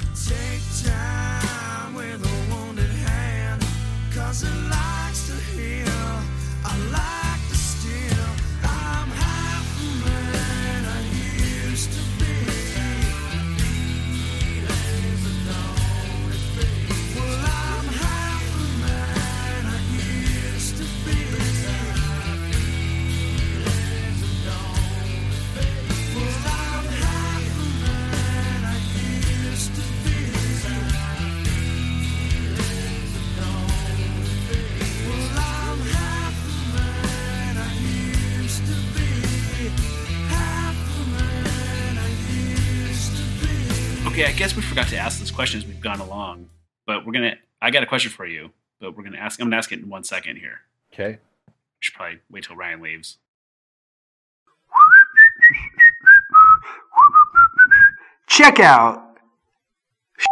Forgot 44.82 44.96
to 44.96 45.02
ask 45.02 45.20
this 45.20 45.30
question 45.30 45.60
as 45.60 45.66
we've 45.66 45.80
gone 45.80 46.00
along, 46.00 46.48
but 46.86 47.04
we're 47.04 47.12
gonna. 47.12 47.34
I 47.60 47.70
got 47.70 47.82
a 47.82 47.86
question 47.86 48.10
for 48.10 48.24
you, 48.24 48.50
but 48.80 48.96
we're 48.96 49.02
gonna 49.02 49.18
ask. 49.18 49.38
I'm 49.38 49.46
gonna 49.46 49.56
ask 49.56 49.70
it 49.72 49.80
in 49.80 49.90
one 49.90 50.04
second 50.04 50.36
here. 50.36 50.60
Okay. 50.92 51.18
We 51.46 51.52
should 51.80 51.94
probably 51.94 52.20
wait 52.30 52.44
till 52.44 52.56
Ryan 52.56 52.80
leaves. 52.80 53.18
Check 58.26 58.58
out. 58.60 59.18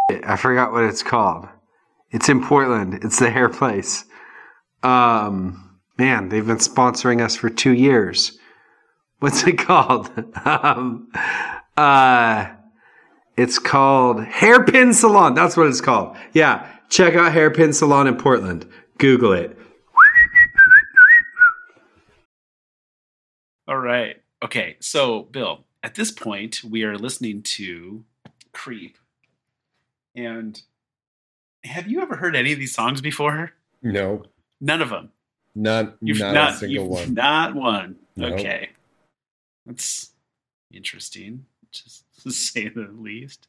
Shit, 0.09 0.23
I 0.25 0.35
forgot 0.35 0.71
what 0.71 0.83
it's 0.83 1.03
called. 1.03 1.47
It's 2.09 2.27
in 2.27 2.43
Portland. 2.43 3.03
It's 3.03 3.19
the 3.19 3.29
hair 3.29 3.49
place. 3.49 4.05
Um, 4.81 5.79
man, 5.97 6.29
they've 6.29 6.45
been 6.45 6.57
sponsoring 6.57 7.21
us 7.21 7.35
for 7.35 7.51
two 7.51 7.73
years. 7.73 8.39
What's 9.19 9.45
it 9.45 9.57
called? 9.59 10.09
um, 10.43 11.11
uh, 11.77 12.47
it's 13.39 13.57
called 13.57 14.23
Hairpin 14.25 14.93
Salon. 14.93 15.33
That's 15.33 15.55
what 15.55 15.67
it's 15.67 15.79
called. 15.79 16.17
Yeah, 16.33 16.69
check 16.89 17.15
out 17.15 17.31
Hairpin 17.31 17.71
Salon 17.73 18.05
in 18.05 18.17
Portland. 18.17 18.67
Google 18.97 19.31
it. 19.31 19.57
All 23.67 23.77
right. 23.77 24.21
Okay. 24.43 24.75
So, 24.81 25.23
Bill, 25.23 25.63
at 25.83 25.95
this 25.95 26.11
point, 26.11 26.63
we 26.63 26.83
are 26.83 26.97
listening 26.97 27.43
to 27.43 28.03
Creep. 28.51 28.97
And 30.15 30.61
have 31.63 31.87
you 31.87 32.01
ever 32.01 32.17
heard 32.17 32.35
any 32.35 32.51
of 32.51 32.59
these 32.59 32.73
songs 32.73 32.99
before? 32.99 33.53
No, 33.81 34.23
None 34.59 34.81
of 34.81 34.89
them. 34.89 35.11
not 35.55 35.95
You've 36.01 36.19
not, 36.19 36.33
not, 36.33 36.53
a 36.55 36.57
single 36.57 36.83
you've 36.83 36.91
one. 36.91 37.13
Not 37.13 37.55
one. 37.55 37.95
Nope. 38.17 38.33
Okay. 38.33 38.69
That's 39.65 40.11
interesting, 40.73 41.45
just 41.71 42.03
to 42.23 42.31
say 42.31 42.69
the 42.69 42.89
least. 42.97 43.47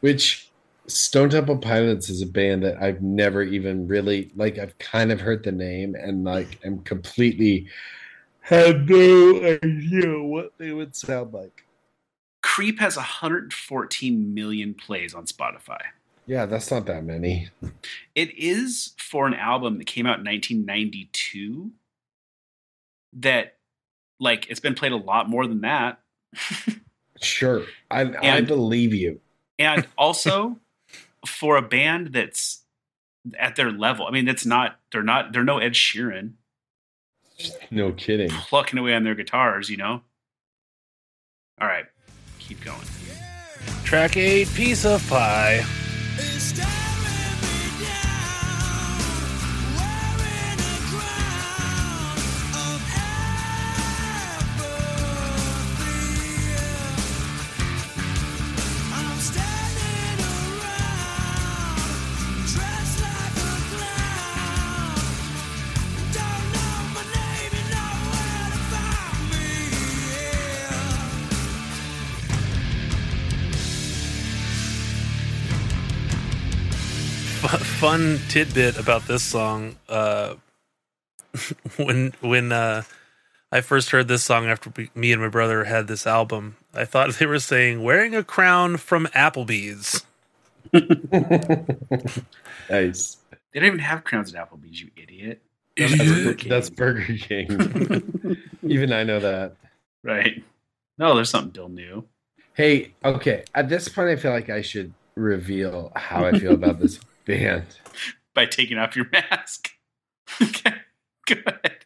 Which 0.00 0.50
Stone 0.86 1.30
Temple 1.30 1.58
Pilots 1.58 2.10
is 2.10 2.20
a 2.20 2.26
band 2.26 2.62
that 2.64 2.82
I've 2.82 3.02
never 3.02 3.42
even 3.42 3.86
really 3.88 4.30
like. 4.36 4.58
I've 4.58 4.76
kind 4.78 5.10
of 5.10 5.20
heard 5.20 5.44
the 5.44 5.52
name 5.52 5.94
and 5.94 6.24
like 6.24 6.58
am 6.64 6.80
completely 6.80 7.68
had 8.40 8.88
no 8.88 9.58
idea 9.62 10.20
what 10.20 10.52
they 10.58 10.72
would 10.72 10.94
sound 10.94 11.32
like. 11.32 11.64
Creep 12.42 12.78
has 12.78 12.96
114 12.96 14.34
million 14.34 14.74
plays 14.74 15.14
on 15.14 15.24
Spotify. 15.24 15.80
Yeah, 16.26 16.44
that's 16.44 16.70
not 16.70 16.84
that 16.86 17.04
many. 17.04 17.48
It 18.14 18.36
is 18.36 18.94
for 18.98 19.26
an 19.26 19.34
album 19.34 19.78
that 19.78 19.86
came 19.86 20.06
out 20.06 20.18
in 20.18 20.26
1992 20.26 21.72
that 23.14 23.56
like 24.20 24.48
it's 24.50 24.60
been 24.60 24.74
played 24.74 24.92
a 24.92 24.96
lot 24.96 25.28
more 25.28 25.46
than 25.46 25.62
that. 25.62 26.00
Sure, 27.20 27.64
I 27.90 28.00
I 28.22 28.40
believe 28.40 28.92
you. 28.94 29.20
and 29.58 29.86
also 29.98 30.58
for 31.26 31.56
a 31.56 31.62
band 31.62 32.08
that's 32.12 32.62
at 33.38 33.56
their 33.56 33.70
level. 33.72 34.06
I 34.06 34.10
mean, 34.10 34.24
that's 34.24 34.44
not 34.44 34.78
they're 34.92 35.02
not 35.02 35.32
they're 35.32 35.44
no 35.44 35.58
Ed 35.58 35.72
Sheeran 35.72 36.32
No 37.70 37.92
kidding. 37.92 38.30
plucking 38.30 38.78
away 38.78 38.94
on 38.94 39.04
their 39.04 39.14
guitars, 39.14 39.70
you 39.70 39.76
know. 39.76 40.02
All 41.60 41.68
right, 41.68 41.86
keep 42.38 42.62
going. 42.64 42.78
Track 43.84 44.16
eight, 44.16 44.48
Piece 44.54 44.84
of 44.84 45.06
Pie. 45.08 45.64
Fun 77.94 78.18
tidbit 78.28 78.76
about 78.76 79.06
this 79.06 79.22
song 79.22 79.76
uh 79.88 80.34
when 81.76 82.12
when 82.20 82.50
uh 82.50 82.82
i 83.52 83.60
first 83.60 83.90
heard 83.90 84.08
this 84.08 84.24
song 84.24 84.46
after 84.46 84.68
we, 84.76 84.90
me 84.96 85.12
and 85.12 85.22
my 85.22 85.28
brother 85.28 85.62
had 85.62 85.86
this 85.86 86.04
album 86.04 86.56
i 86.74 86.84
thought 86.84 87.14
they 87.14 87.26
were 87.26 87.38
saying 87.38 87.84
wearing 87.84 88.12
a 88.16 88.24
crown 88.24 88.76
from 88.76 89.06
applebee's 89.14 90.04
Nice. 92.68 93.18
They 93.52 93.60
don't 93.60 93.66
even 93.68 93.78
have 93.78 94.02
crowns 94.02 94.34
at 94.34 94.50
Applebee's, 94.50 94.80
you 94.80 94.90
idiot. 94.96 95.40
That's, 95.76 96.44
that's 96.48 96.70
Burger 96.70 97.16
King. 97.16 98.38
Even 98.62 98.92
I 98.92 99.04
know 99.04 99.20
that. 99.20 99.54
Right. 100.02 100.42
No, 100.98 101.14
there's 101.14 101.30
something 101.30 101.52
still 101.52 101.68
new. 101.68 102.04
Hey, 102.54 102.94
okay. 103.04 103.44
At 103.54 103.68
this 103.68 103.88
point, 103.88 104.08
I 104.08 104.16
feel 104.16 104.32
like 104.32 104.50
I 104.50 104.62
should 104.62 104.94
reveal 105.14 105.92
how 105.94 106.24
I 106.24 106.36
feel 106.36 106.54
about 106.54 106.80
this 106.80 106.98
band. 107.24 107.66
By 108.34 108.46
taking 108.46 108.78
off 108.78 108.96
your 108.96 109.06
mask. 109.12 109.70
okay. 110.42 110.74
Good. 111.26 111.84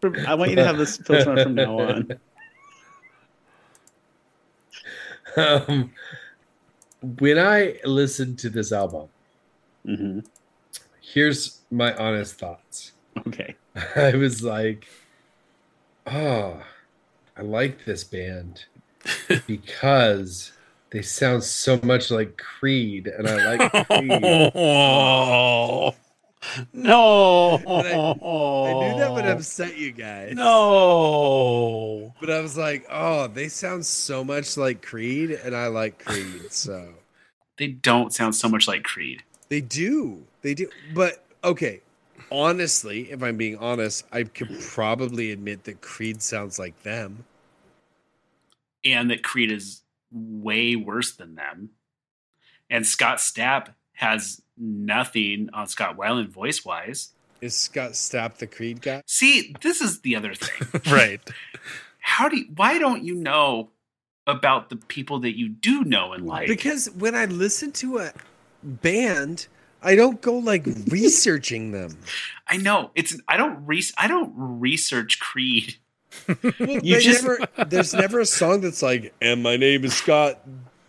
From- 0.00 0.16
I 0.26 0.34
want 0.34 0.50
you 0.50 0.56
to 0.56 0.64
have 0.64 0.76
this 0.78 0.96
filter 0.96 1.30
on 1.30 1.42
from 1.42 1.54
now 1.54 1.78
on. 1.78 2.08
Um, 5.36 5.90
when 7.18 7.40
I 7.40 7.80
listened 7.84 8.38
to 8.40 8.50
this 8.50 8.70
album, 8.70 9.08
hmm 9.84 10.20
here's 11.00 11.60
my 11.70 11.94
honest 11.96 12.38
thoughts. 12.38 12.92
Okay. 13.26 13.56
I 13.96 14.14
was 14.16 14.42
like, 14.42 14.86
oh, 16.06 16.62
I 17.36 17.42
like 17.42 17.84
this 17.84 18.04
band 18.04 18.64
because 19.46 20.52
they 20.94 21.02
sound 21.02 21.42
so 21.42 21.80
much 21.82 22.12
like 22.12 22.36
Creed, 22.38 23.08
and 23.08 23.26
I 23.28 23.56
like 23.56 23.72
Creed. 23.88 24.22
oh, 24.54 25.92
no 26.72 27.54
I 27.56 28.72
knew 28.74 28.98
that 28.98 29.12
would 29.12 29.24
upset 29.26 29.76
you 29.76 29.90
guys. 29.90 30.34
no 30.36 32.14
But 32.20 32.30
I 32.30 32.38
was 32.40 32.56
like, 32.56 32.86
oh, 32.90 33.26
they 33.26 33.48
sound 33.48 33.84
so 33.84 34.22
much 34.22 34.56
like 34.56 34.82
Creed, 34.82 35.32
and 35.32 35.56
I 35.56 35.66
like 35.66 36.04
Creed, 36.04 36.52
so 36.52 36.94
They 37.56 37.68
don't 37.68 38.12
sound 38.14 38.36
so 38.36 38.48
much 38.48 38.68
like 38.68 38.84
Creed. 38.84 39.24
they 39.48 39.60
do, 39.60 40.22
they 40.42 40.54
do. 40.54 40.68
But 40.94 41.24
okay, 41.42 41.80
honestly, 42.30 43.10
if 43.10 43.20
I'm 43.22 43.36
being 43.36 43.56
honest, 43.58 44.06
I 44.12 44.22
could 44.22 44.60
probably 44.60 45.32
admit 45.32 45.64
that 45.64 45.80
Creed 45.80 46.22
sounds 46.22 46.58
like 46.58 46.80
them. 46.84 47.24
and 48.84 49.10
that 49.10 49.24
Creed 49.24 49.50
is 49.50 49.80
way 50.14 50.76
worse 50.76 51.12
than 51.12 51.34
them. 51.34 51.70
And 52.70 52.86
Scott 52.86 53.18
Stapp 53.18 53.74
has 53.94 54.40
nothing 54.56 55.50
on 55.52 55.66
Scott 55.66 55.96
Weiland 55.96 56.28
voice 56.28 56.64
wise. 56.64 57.10
Is 57.40 57.56
Scott 57.56 57.92
Stapp 57.92 58.36
the 58.36 58.46
Creed 58.46 58.80
guy? 58.80 59.02
See, 59.06 59.54
this 59.60 59.80
is 59.80 60.00
the 60.00 60.16
other 60.16 60.34
thing. 60.34 60.80
right 60.92 61.20
How 61.98 62.28
do 62.28 62.38
you, 62.38 62.46
why 62.54 62.78
don't 62.78 63.04
you 63.04 63.14
know 63.14 63.70
about 64.26 64.70
the 64.70 64.76
people 64.76 65.20
that 65.20 65.36
you 65.36 65.48
do 65.48 65.84
know 65.84 66.12
and 66.12 66.26
like? 66.26 66.48
Because 66.48 66.86
when 66.96 67.14
I 67.14 67.26
listen 67.26 67.72
to 67.72 67.98
a 67.98 68.12
band, 68.62 69.46
I 69.82 69.96
don't 69.96 70.20
go 70.20 70.38
like 70.38 70.66
researching 70.88 71.72
them. 71.72 71.98
I 72.48 72.56
know 72.56 72.90
it's 72.94 73.20
I 73.28 73.36
don't 73.36 73.66
re- 73.66 73.82
I 73.98 74.08
don't 74.08 74.32
research 74.34 75.20
Creed. 75.20 75.76
Well, 76.28 76.68
You 76.82 77.00
just- 77.00 77.22
never, 77.22 77.38
there's 77.66 77.94
never 77.94 78.20
a 78.20 78.26
song 78.26 78.60
that's 78.60 78.82
like, 78.82 79.12
and 79.20 79.42
my 79.42 79.56
name 79.56 79.84
is 79.84 79.94
Scott, 79.94 80.40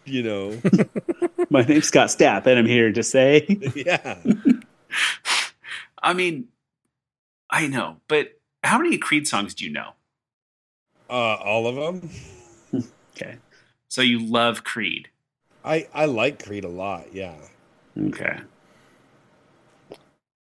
you 0.06 0.24
know. 0.24 0.62
My 1.50 1.62
name's 1.62 1.86
Scott 1.88 2.08
Stapp, 2.10 2.48
and 2.48 2.58
I'm 2.58 2.66
here 2.66 2.92
to 2.92 3.04
say 3.04 3.46
yeah. 3.76 4.18
I 6.02 6.14
mean, 6.14 6.48
I 7.50 7.68
know, 7.68 7.98
but 8.08 8.40
how 8.64 8.78
many 8.80 8.98
Creed 8.98 9.28
songs 9.28 9.54
do 9.54 9.66
you 9.66 9.72
know? 9.72 9.92
Uh, 11.10 11.36
all 11.36 11.68
of 11.68 11.76
them. 11.76 12.10
okay. 13.16 13.38
So 13.90 14.02
you 14.02 14.26
love 14.26 14.64
Creed. 14.64 15.10
I, 15.64 15.88
I 15.94 16.06
like 16.06 16.44
Creed 16.44 16.64
a 16.66 16.70
lot. 16.70 17.14
Yeah. 17.14 17.36
Okay. 18.00 18.40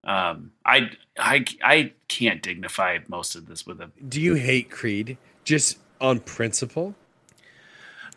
Um, 0.05 0.51
I 0.65 0.91
I 1.17 1.45
I 1.63 1.93
can't 2.07 2.41
dignify 2.43 2.99
most 3.07 3.35
of 3.35 3.47
this 3.47 3.65
with 3.65 3.81
a 3.81 3.89
Do 4.07 4.21
you 4.21 4.35
hate 4.35 4.69
Creed 4.69 5.17
just 5.43 5.79
on 5.99 6.19
principle? 6.19 6.95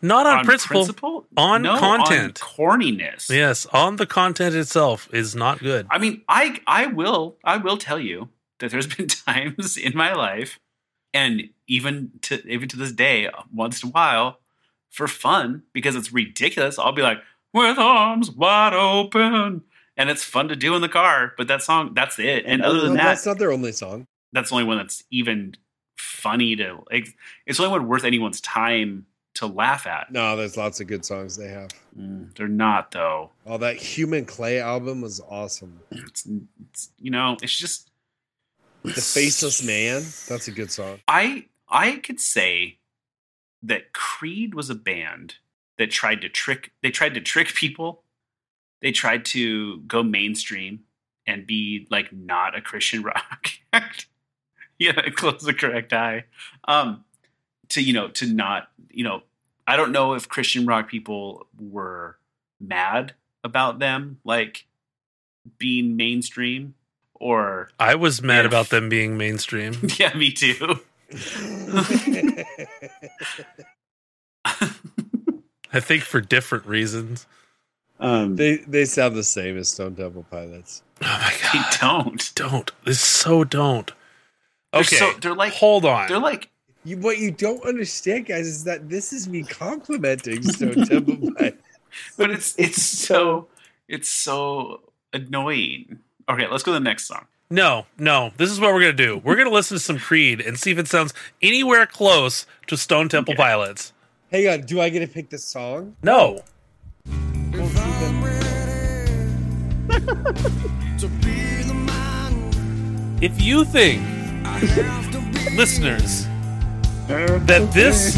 not 0.01 0.25
on, 0.25 0.45
principle. 0.45 1.25
on 1.35 1.61
No, 1.61 1.77
content. 1.77 2.35
corniness. 2.39 3.29
yes 3.29 3.65
on 3.73 3.97
the 3.97 4.05
content 4.05 4.55
itself 4.55 5.09
is 5.11 5.35
not 5.35 5.59
good 5.59 5.87
I 5.91 5.97
mean, 5.97 6.21
I 6.29 6.59
I 6.67 6.85
will 6.85 7.35
I 7.43 7.57
will 7.57 7.77
tell 7.77 7.99
you 7.99 8.29
that 8.59 8.71
there's 8.71 8.87
been 8.95 9.07
times 9.07 9.75
in 9.77 9.95
my 9.97 10.13
life, 10.13 10.59
and 11.13 11.49
even 11.67 12.11
to 12.23 12.45
even 12.47 12.69
to 12.69 12.77
this 12.77 12.91
day, 12.91 13.29
once 13.53 13.81
in 13.83 13.89
a 13.89 13.91
while, 13.91 14.39
for 14.89 15.07
fun 15.07 15.63
because 15.73 15.95
it's 15.95 16.13
ridiculous. 16.13 16.77
I'll 16.79 16.91
be 16.93 17.01
like, 17.01 17.19
"With 17.53 17.77
arms 17.77 18.31
wide 18.31 18.73
open," 18.73 19.63
and 19.99 20.09
it's 20.09 20.23
fun 20.23 20.47
to 20.47 20.55
do 20.55 20.73
in 20.75 20.81
the 20.81 20.89
car. 20.89 21.33
But 21.37 21.47
that 21.49 21.61
song, 21.61 21.93
that's 21.93 22.17
it. 22.17 22.45
And 22.47 22.63
other 22.63 22.79
than 22.81 22.91
No, 22.91 22.95
that, 22.95 23.03
that's 23.03 23.25
not 23.27 23.37
their 23.37 23.51
only 23.51 23.71
song. 23.71 24.07
that's 24.33 24.49
the 24.49 24.55
only 24.55 24.65
one 24.67 24.77
that's 24.77 25.03
even 25.11 25.53
funny 25.97 26.55
to. 26.55 26.79
Like, 26.91 27.15
it's 27.45 27.57
the 27.59 27.65
only 27.65 27.77
one 27.79 27.87
worth 27.87 28.03
anyone's 28.05 28.41
time 28.41 29.05
to 29.35 29.45
laugh 29.45 29.85
at. 29.85 30.11
No, 30.11 30.35
there's 30.35 30.57
lots 30.57 30.79
of 30.81 30.87
good 30.87 31.05
songs 31.05 31.35
they 31.37 31.49
have. 31.49 31.69
Mm, 31.97 32.35
they're 32.35 32.47
not 32.47 32.91
though. 32.91 33.29
Oh, 33.45 33.57
that 33.57 33.75
Human 33.75 34.25
Clay 34.25 34.59
album 34.59 35.01
was 35.01 35.21
awesome. 35.29 35.79
It's, 35.91 36.25
it's 36.71 36.89
you 36.99 37.11
know, 37.11 37.37
it's 37.41 37.57
just 37.57 37.91
The 38.83 38.91
Faceless 38.93 39.63
Man, 39.63 40.01
that's 40.27 40.47
a 40.47 40.51
good 40.51 40.71
song. 40.71 40.99
I 41.07 41.45
I 41.69 41.97
could 41.97 42.19
say 42.19 42.79
that 43.63 43.93
Creed 43.93 44.55
was 44.55 44.69
a 44.69 44.75
band 44.75 45.35
that 45.77 45.91
tried 45.91 46.21
to 46.21 46.29
trick 46.29 46.71
they 46.81 46.89
tried 46.89 47.13
to 47.13 47.21
trick 47.21 47.53
people. 47.53 48.03
They 48.81 48.91
tried 48.91 49.25
to 49.25 49.79
go 49.81 50.03
mainstream 50.03 50.81
and 51.27 51.45
be 51.45 51.87
like 51.91 52.11
not 52.13 52.57
a 52.57 52.61
Christian 52.61 53.01
rock. 53.03 53.49
act. 53.73 54.07
yeah, 54.79 55.09
close 55.15 55.41
the 55.43 55.53
correct 55.53 55.93
eye. 55.93 56.25
Um 56.67 57.03
to 57.69 57.81
you 57.81 57.93
know, 57.93 58.07
to 58.09 58.25
not, 58.25 58.69
you 58.89 59.03
know, 59.03 59.21
I 59.67 59.77
don't 59.77 59.91
know 59.91 60.13
if 60.13 60.27
Christian 60.27 60.65
rock 60.65 60.89
people 60.89 61.45
were 61.59 62.17
mad 62.59 63.13
about 63.43 63.79
them 63.79 64.19
like 64.25 64.65
being 65.57 65.95
mainstream 65.95 66.73
or 67.15 67.69
i 67.79 67.95
was 67.95 68.21
mad 68.21 68.45
If- 68.45 68.51
about 68.51 68.69
them 68.69 68.89
being 68.89 69.17
mainstream 69.17 69.73
yeah, 69.97 70.13
me 70.15 70.31
too. 70.31 70.79
i 75.71 75.79
think 75.79 76.03
for 76.03 76.21
different 76.21 76.65
reasons 76.65 77.25
Um, 77.99 78.35
they 78.37 78.57
they 78.57 78.85
sound 78.85 79.15
the 79.15 79.23
same 79.23 79.57
as 79.57 79.69
Stone 79.69 79.95
Temple 79.95 80.25
Pilots. 80.31 80.83
oh 81.01 81.05
my 81.05 81.33
god! 81.41 81.51
They 81.53 81.59
god 81.59 81.77
don't. 81.81 82.31
don't 82.35 82.71
this 82.85 83.01
so 83.01 83.43
don't 83.43 83.91
They're 84.71 84.81
okay 84.81 84.95
so- 84.95 85.13
they're 85.21 85.35
like- 85.35 85.53
hold 85.53 85.85
on 85.85 86.07
They're 86.07 86.19
like 86.19 86.49
You, 86.85 86.97
what 86.97 87.17
you 87.17 87.31
don't 87.31 87.63
understand, 87.65 88.25
guys, 88.27 88.47
is 88.47 88.63
that 88.63 88.89
this 88.89 89.11
is 89.11 89.27
me 89.27 89.43
complimenting 89.43 90.43
Stone 90.43 90.85
Temple 90.85 91.31
Pilots. 91.37 91.57
but 92.17 92.31
it's 92.31 92.55
it's 92.57 92.81
so 92.81 93.47
it's 93.89 94.07
so 94.09 94.81
annoying. 95.13 95.99
Okay, 96.29 96.47
let's 96.47 96.63
go 96.63 96.71
to 96.71 96.79
the 96.79 96.83
next 96.83 97.05
song. 97.07 97.25
No, 97.49 97.87
no. 97.97 98.31
This 98.37 98.51
is 98.51 98.59
what 98.59 98.73
we're 98.73 98.81
gonna 98.81 98.93
do. 98.93 99.17
We're 99.25 99.35
gonna 99.35 99.49
listen 99.49 99.75
to 99.75 99.83
some 99.83 99.97
Creed 99.97 100.39
and 100.39 100.57
see 100.59 100.71
if 100.71 100.77
it 100.77 100.87
sounds 100.87 101.13
anywhere 101.41 101.85
close 101.87 102.45
to 102.67 102.77
Stone 102.77 103.09
Temple 103.09 103.33
Okay. 103.33 103.41
Pilots. 103.43 103.91
Hang 104.31 104.47
on, 104.47 104.61
do 104.61 104.79
I 104.79 104.89
get 104.89 104.99
to 104.99 105.07
pick 105.07 105.29
the 105.31 105.39
song? 105.39 105.95
No. 106.03 106.43
If 113.21 113.41
you 113.41 113.65
think, 113.65 114.01
listeners, 115.57 116.25
that 117.07 117.69
this 117.73 118.13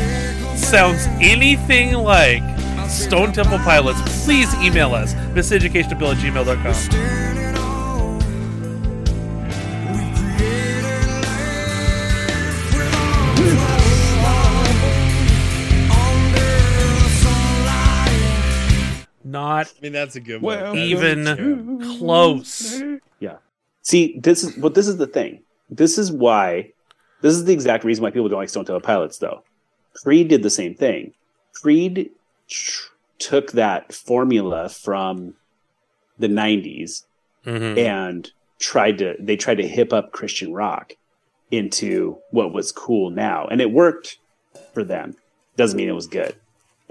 sounds 0.56 1.08
anything 1.20 1.94
like 1.94 2.44
Stone 2.88 3.32
Temple 3.32 3.58
Pilots, 3.60 4.00
please 4.26 4.54
email 4.56 4.94
us, 4.94 5.14
miseducationbill 5.34 6.14
at 6.14 6.18
gmail.com. 6.18 7.41
Not 19.42 19.68
I 19.68 19.82
mean, 19.82 19.92
that's 19.92 20.16
a 20.16 20.20
good 20.20 20.42
one. 20.42 20.60
That 20.60 20.76
is 20.76 20.92
even 20.92 21.98
close. 21.98 22.82
Yeah. 23.20 23.38
See, 23.82 24.20
this 24.20 24.44
is 24.44 24.56
but 24.56 24.76
this 24.76 24.88
is 24.88 24.98
the 24.98 25.08
thing. 25.08 25.42
This 25.70 25.98
is 25.98 26.12
why 26.12 26.74
this 27.22 27.34
is 27.34 27.46
the 27.46 27.54
exact 27.54 27.84
reason 27.84 28.04
why 28.04 28.12
people 28.12 28.30
don't 28.30 28.38
like 28.40 28.50
Stone 28.50 28.66
Temple 28.66 28.82
Pilots 28.82 29.18
though. 29.18 29.44
Creed 29.94 30.28
did 30.28 30.44
the 30.44 30.50
same 30.50 30.76
thing. 30.76 31.14
Creed 31.54 32.12
tr- 32.48 32.90
took 33.18 33.52
that 33.54 33.92
formula 33.94 34.70
from 34.70 35.34
the 36.20 36.28
90s 36.28 37.06
Mhm. 37.46 37.78
and 37.80 38.32
tried 38.60 39.00
to 39.00 39.16
they 39.20 39.36
tried 39.38 39.58
to 39.58 39.68
hip 39.68 39.92
up 39.92 40.12
Christian 40.12 40.54
rock 40.54 40.94
into 41.50 42.18
what 42.30 42.54
was 42.54 42.72
cool 42.72 43.10
now. 43.10 43.48
And 43.50 43.60
it 43.60 43.72
worked 43.72 44.20
for 44.74 44.84
them. 44.84 45.16
Doesn't 45.58 45.78
mean 45.78 45.90
it 45.90 45.94
was 45.94 46.08
good. 46.08 46.36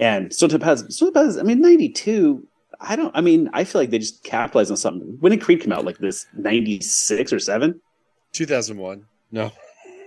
And 0.00 0.32
Stone 0.32 0.50
Temple 0.50 0.64
Pilots, 0.64 0.96
Stone 0.96 1.12
Temple 1.12 1.22
Pilots, 1.22 1.38
I 1.38 1.42
mean 1.42 1.60
92 1.60 2.46
I 2.80 2.96
don't. 2.96 3.14
I 3.14 3.20
mean, 3.20 3.50
I 3.52 3.64
feel 3.64 3.82
like 3.82 3.90
they 3.90 3.98
just 3.98 4.24
capitalized 4.24 4.70
on 4.70 4.76
something. 4.76 5.18
When 5.20 5.32
did 5.32 5.42
Creed 5.42 5.62
come 5.62 5.72
out? 5.72 5.84
Like 5.84 5.98
this 5.98 6.26
ninety 6.34 6.80
six 6.80 7.32
or 7.32 7.38
seven 7.38 7.80
2001. 8.32 9.04
No. 9.32 9.52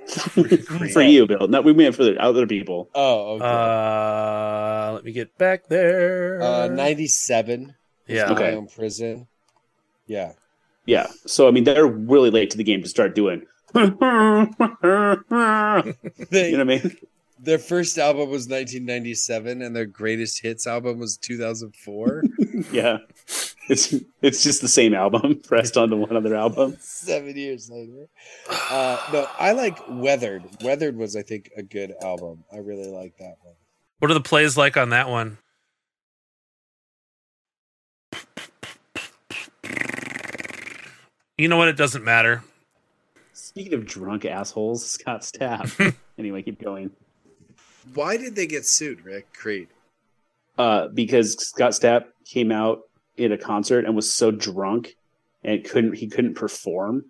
for 0.91 1.01
you, 1.01 1.25
Bill. 1.25 1.47
No, 1.47 1.61
we 1.61 1.73
meant 1.73 1.95
for 1.95 2.03
the 2.03 2.21
other 2.21 2.45
people. 2.45 2.89
Oh, 2.93 3.35
okay. 3.35 3.45
Uh, 3.45 4.93
let 4.93 5.05
me 5.05 5.13
get 5.13 5.37
back 5.37 5.67
there. 5.67 6.41
Uh, 6.41 6.67
97. 6.67 7.73
yeah. 8.07 8.31
Okay. 8.31 8.51
My 8.51 8.57
Own 8.57 8.67
Prison. 8.67 9.27
Yeah. 10.07 10.33
Yeah. 10.85 11.07
So 11.25 11.47
I 11.47 11.51
mean, 11.51 11.63
they're 11.63 11.87
really 11.87 12.31
late 12.31 12.49
to 12.51 12.57
the 12.57 12.63
game 12.63 12.81
to 12.81 12.89
start 12.89 13.15
doing. 13.15 13.45
you 13.75 13.81
know 13.81 14.45
what 15.83 16.31
I 16.31 16.63
mean? 16.63 16.97
Their 17.43 17.59
first 17.59 17.97
album 17.97 18.29
was 18.29 18.47
1997, 18.47 19.61
and 19.61 19.75
their 19.75 19.85
greatest 19.85 20.41
hits 20.41 20.65
album 20.65 20.99
was 20.99 21.17
2004. 21.17 22.23
Yeah. 22.71 22.99
It's 23.67 23.93
it's 24.21 24.43
just 24.43 24.61
the 24.61 24.67
same 24.67 24.93
album 24.93 25.39
pressed 25.47 25.75
onto 25.75 25.97
one 25.97 26.15
other 26.15 26.35
album. 26.35 26.77
Seven 26.79 27.35
years 27.35 27.69
later. 27.69 28.07
Uh, 28.49 28.97
no, 29.11 29.27
I 29.39 29.51
like 29.53 29.79
Weathered. 29.89 30.43
Weathered 30.61 30.95
was, 30.95 31.15
I 31.15 31.23
think, 31.23 31.49
a 31.57 31.63
good 31.63 31.93
album. 32.01 32.43
I 32.53 32.57
really 32.57 32.87
like 32.87 33.17
that 33.17 33.35
one. 33.41 33.55
What 33.99 34.11
are 34.11 34.13
the 34.13 34.21
plays 34.21 34.55
like 34.55 34.77
on 34.77 34.89
that 34.89 35.09
one? 35.09 35.37
You 41.37 41.47
know 41.47 41.57
what? 41.57 41.67
It 41.67 41.77
doesn't 41.77 42.03
matter. 42.03 42.43
Speaking 43.33 43.73
of 43.73 43.85
drunk 43.85 44.25
assholes, 44.25 44.85
Scott 44.85 45.21
Stapp. 45.21 45.95
anyway, 46.17 46.43
keep 46.43 46.61
going. 46.61 46.91
Why 47.93 48.17
did 48.17 48.35
they 48.35 48.47
get 48.47 48.65
sued, 48.65 49.03
Rick? 49.05 49.33
Creed. 49.33 49.67
Uh, 50.57 50.87
because 50.89 51.33
Scott 51.47 51.71
Stapp 51.71 52.05
came 52.25 52.51
out 52.51 52.81
in 53.17 53.31
a 53.31 53.37
concert 53.37 53.85
and 53.85 53.95
was 53.95 54.11
so 54.11 54.31
drunk 54.31 54.95
and 55.43 55.63
couldn't 55.63 55.93
he 55.95 56.07
couldn't 56.07 56.33
perform 56.35 57.05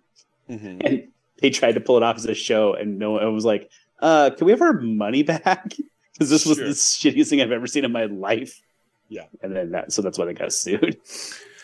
Mhm. 0.50 0.84
and 0.86 1.08
they 1.40 1.48
tried 1.50 1.72
to 1.72 1.80
pull 1.80 1.96
it 1.96 2.02
off 2.02 2.16
as 2.16 2.26
a 2.26 2.34
show 2.34 2.74
and 2.74 2.98
no 2.98 3.12
one 3.12 3.34
was 3.34 3.44
like 3.44 3.70
uh 4.00 4.28
can 4.36 4.44
we 4.44 4.50
have 4.52 4.60
our 4.60 4.74
money 4.80 5.22
back 5.22 5.72
because 6.12 6.28
this 6.28 6.44
was 6.44 6.58
Sure. 6.58 6.66
the 6.66 6.72
shittiest 6.74 7.28
thing 7.30 7.40
i've 7.40 7.52
ever 7.52 7.66
seen 7.66 7.84
in 7.86 7.92
my 7.92 8.04
life 8.04 8.60
Yeah. 9.08 9.24
and 9.40 9.56
then 9.56 9.70
that 9.70 9.92
so 9.92 10.02
that's 10.02 10.18
why 10.18 10.26
they 10.26 10.34
got 10.34 10.52
sued 10.52 10.98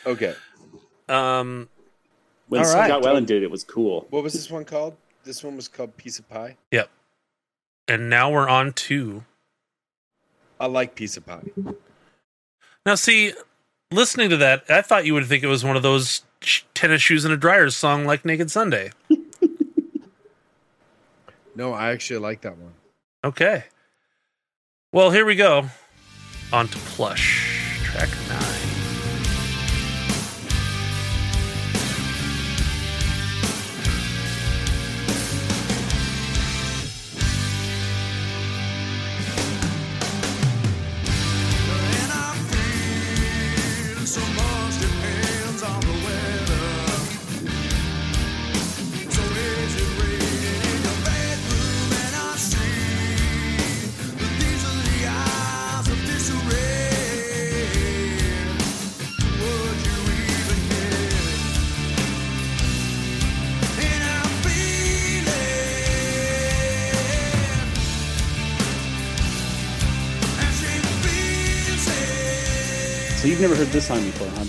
Okay. 0.07 0.35
Um, 1.09 1.69
when 2.49 2.63
All 2.65 2.73
right. 2.75 2.87
scott 2.89 3.03
weiland 3.03 3.27
did 3.27 3.43
it 3.43 3.45
it 3.45 3.51
was 3.51 3.65
cool 3.65 4.07
What 4.11 4.23
was 4.23 4.33
this 4.33 4.51
one 4.51 4.65
called? 4.65 4.97
This 5.25 5.45
one 5.45 5.57
was 5.57 5.69
called 5.69 5.95
Piece 5.99 6.19
of 6.19 6.27
Pie. 6.31 6.57
And 7.91 8.09
now 8.09 8.31
we're 8.31 8.49
on 8.49 8.73
to 8.73 9.25
I 10.59 10.67
like 10.67 10.95
Piece 10.95 11.17
of 11.17 11.27
Pie. 11.27 11.43
now. 12.87 12.95
See, 12.95 13.33
listening 13.91 14.31
to 14.31 14.37
that, 14.39 14.65
I 14.69 14.83
thought 14.83 15.05
you 15.07 15.15
would 15.15 15.27
think 15.27 15.43
it 15.43 15.47
was 15.49 15.65
one 15.65 15.77
of 15.77 15.83
those 15.83 16.23
sh- 16.43 16.63
tennis 16.75 17.01
shoes 17.03 17.25
and 17.25 17.33
a 17.35 17.37
dryer 17.37 17.71
song 17.71 18.05
like 18.05 18.25
Naked 18.25 18.51
Sunday. 18.51 18.91
No, 21.57 21.73
I 21.75 21.91
actually 21.91 22.21
like 22.21 22.43
that 22.43 22.57
one. 22.57 22.73
Okay. 23.25 23.65
Well, 24.93 25.11
here 25.11 25.27
we 25.27 25.35
go. 25.35 25.69
On 26.53 26.69
to 26.69 26.79
Plush, 26.79 27.83
track 27.85 28.09
nine. 28.29 28.50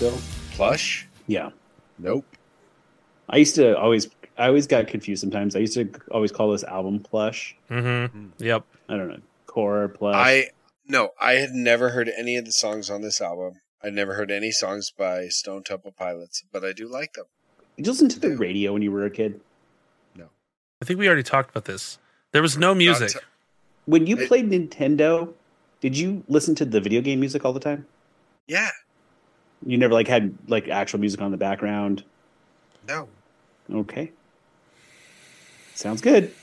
Song 0.02 0.10
bill 0.12 0.20
Plush? 0.52 1.08
yeah 1.28 1.50
Nope. 2.00 2.26
i 3.30 3.38
used 3.38 3.56
to 3.56 3.78
always 3.78 4.10
i 4.38 4.48
always 4.48 4.68
got 4.68 4.88
confused 4.88 5.22
sometimes 5.22 5.56
i 5.56 5.60
used 5.60 5.74
to 5.76 5.90
always 6.12 6.32
call 6.32 6.52
this 6.52 6.64
album 6.64 7.00
plush 7.00 7.56
Mm-hmm. 7.70 8.28
Yep. 8.40 8.66
i 8.90 8.98
don't 8.98 9.08
know 9.10 9.20
core 9.48 9.88
plush 9.90 10.16
I 10.16 10.46
no, 10.88 11.12
I 11.22 11.34
had 11.34 11.52
never 11.52 11.90
heard 11.90 12.12
any 12.18 12.36
of 12.36 12.44
the 12.44 12.52
songs 12.52 12.90
on 12.90 13.02
this 13.02 13.22
album. 13.22 13.62
I 13.82 13.90
never 13.92 14.16
heard 14.16 14.30
any 14.30 14.52
songs 14.52 14.92
by 14.92 15.30
Stone 15.30 15.64
Temple 15.64 15.94
Pilots, 15.98 16.44
but 16.52 16.66
I 16.66 16.74
do 16.74 16.86
like 16.86 17.14
them. 17.14 17.26
did 17.78 17.86
you 17.86 17.92
listen 17.94 18.10
to 18.10 18.20
the 18.20 18.36
radio 18.36 18.74
when 18.74 18.82
you 18.82 18.92
were 18.92 19.06
a 19.06 19.10
kid 19.12 19.40
No. 20.18 20.26
I 20.82 20.86
think 20.86 21.00
we 21.00 21.08
already 21.08 21.24
talked 21.24 21.50
about 21.52 21.64
this. 21.66 21.98
There 22.34 22.42
was 22.42 22.58
no 22.58 22.76
music. 22.76 23.12
t- 23.12 23.20
when 23.86 24.06
you 24.06 24.18
It- 24.18 24.28
played 24.28 24.50
nintendo 24.50 25.34
did 25.80 25.98
you 25.98 26.24
listen 26.28 26.56
to 26.56 26.66
the 26.66 26.82
video 26.82 27.00
game 27.00 27.20
music 27.22 27.46
all 27.46 27.54
the 27.54 27.60
time 27.62 27.86
Yeah, 28.48 28.70
You 29.66 29.78
never 29.78 29.94
like 29.94 30.08
had 30.08 30.38
like 30.48 30.68
actual 30.68 31.00
music 31.00 31.22
on 31.22 31.32
the 31.32 31.38
background. 31.38 32.04
no, 32.88 33.08
Okay. 33.72 34.12
Sounds 35.76 36.02
good. 36.02 36.34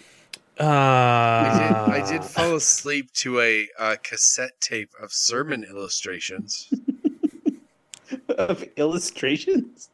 Uh, 0.59 0.65
I 0.65 1.59
did. 1.59 2.03
I 2.03 2.11
did 2.11 2.25
fall 2.25 2.57
asleep 2.57 3.13
to 3.15 3.41
a 3.41 3.69
uh, 3.79 3.97
cassette 4.03 4.61
tape 4.61 4.91
of 5.01 5.13
sermon 5.13 5.63
illustrations. 5.63 6.73
of 8.31 8.65
illustrations. 8.77 9.91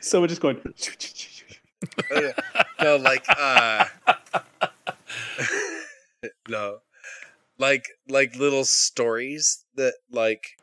Someone 0.00 0.28
just 0.28 0.40
going. 0.40 0.60
no, 2.82 2.96
like 2.96 3.24
uh, 3.28 3.84
no, 6.48 6.78
like 7.58 7.88
like 8.08 8.34
little 8.36 8.64
stories 8.64 9.64
that 9.76 9.94
like 10.10 10.57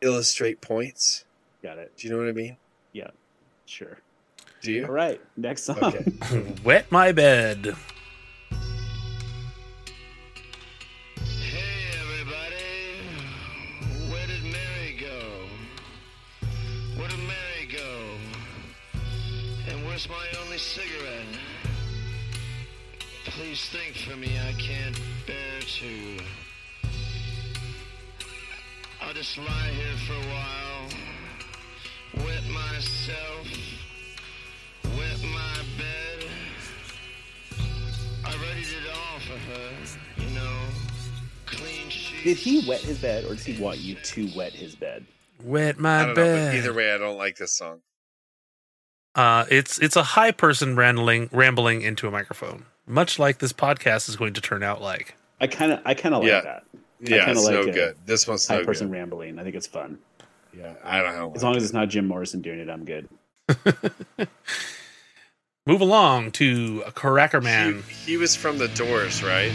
illustrate 0.00 0.60
points. 0.60 1.24
Got 1.62 1.78
it. 1.78 1.92
Do 1.96 2.06
you 2.08 2.12
know 2.14 2.18
what 2.20 2.28
I 2.28 2.32
mean? 2.32 2.56
Yeah, 2.92 3.10
sure. 3.66 3.98
Do 4.62 4.72
you? 4.72 4.84
All 4.84 4.92
right. 4.92 5.20
Next 5.36 5.64
song. 5.64 5.78
Okay. 5.82 6.04
Wet 6.64 6.90
my 6.90 7.12
bed. 7.12 7.74
Hey 11.24 11.84
everybody, 12.00 13.00
where 14.10 14.26
did 14.26 14.42
Mary 14.42 14.96
go? 15.00 15.46
Where 16.98 17.08
did 17.08 17.18
Mary 17.18 17.68
go? 17.72 18.16
And 19.70 19.86
where's 19.86 20.08
my 20.08 20.26
only 20.44 20.58
cigarette? 20.58 21.26
Please 23.24 23.68
think 23.68 23.96
for 23.96 24.16
me, 24.16 24.38
I 24.38 24.52
can't 24.60 24.98
bear 25.26 25.60
to. 25.60 26.18
I'll 29.02 29.14
just 29.14 29.36
lie 29.38 29.70
here 29.74 29.96
for 30.06 30.12
a 30.12 30.26
while, 32.16 32.26
wet 32.26 32.44
myself, 32.50 33.46
wet 34.96 35.22
my 35.22 35.56
bed. 35.78 36.26
I 38.24 38.32
readied 38.34 38.66
it 38.68 38.90
all 38.94 39.18
for 39.20 39.38
her, 39.38 39.70
you 40.22 40.30
know. 40.34 40.58
Clean 41.46 41.88
sheets. 41.88 42.22
Did 42.24 42.36
he 42.36 42.68
wet 42.68 42.80
his 42.80 42.98
bed, 42.98 43.24
or 43.24 43.34
does 43.34 43.44
he 43.44 43.60
want 43.60 43.78
you 43.78 43.94
to 43.96 44.28
wet 44.36 44.52
his 44.52 44.74
bed? 44.76 45.04
Wet 45.42 45.76
I 45.78 45.80
my 45.80 45.98
don't 46.04 46.08
know, 46.08 46.14
bed. 46.14 46.50
but 46.52 46.56
either 46.58 46.74
way, 46.74 46.92
I 46.92 46.98
don't 46.98 47.16
like 47.16 47.36
this 47.36 47.52
song. 47.56 47.80
Uh, 49.14 49.44
it's 49.50 49.78
it's 49.78 49.96
a 49.96 50.02
high 50.04 50.30
person 50.30 50.76
rambling 50.76 51.28
rambling 51.32 51.82
into 51.82 52.06
a 52.06 52.10
microphone, 52.10 52.66
much 52.86 53.18
like 53.18 53.38
this 53.38 53.52
podcast 53.52 54.08
is 54.08 54.14
going 54.16 54.34
to 54.34 54.40
turn 54.40 54.62
out 54.62 54.80
like. 54.80 55.16
I 55.40 55.46
kind 55.46 55.72
of, 55.72 55.80
I 55.86 55.94
kind 55.94 56.14
of 56.14 56.20
like 56.22 56.28
Yeah. 56.30 56.40
that. 56.42 56.64
Yeah, 57.02 57.24
kinda 57.24 57.40
it's 57.40 57.48
no 57.48 57.58
like 57.60 57.68
it. 57.68 57.74
good. 57.74 57.96
This 58.06 58.26
one's 58.28 58.46
High 58.46 58.58
no 58.58 58.64
person 58.64 58.88
good. 58.88 58.94
rambling. 58.94 59.38
I 59.38 59.42
think 59.42 59.54
it's 59.56 59.66
fun. 59.66 59.98
Yeah, 60.56 60.74
I 60.84 61.00
don't 61.02 61.14
know. 61.16 61.32
As 61.34 61.42
long 61.42 61.56
as 61.56 61.64
it's 61.64 61.72
not 61.72 61.88
Jim 61.88 62.06
Morrison 62.06 62.40
doing 62.42 62.58
it, 62.58 62.68
I'm 62.68 62.84
good. 62.84 63.08
Move 65.66 65.80
along 65.80 66.32
to 66.32 66.82
Crackerman. 66.94 67.82
He, 67.88 68.12
he 68.12 68.16
was 68.16 68.34
from 68.34 68.58
the 68.58 68.68
Doors, 68.68 69.22
right? 69.22 69.52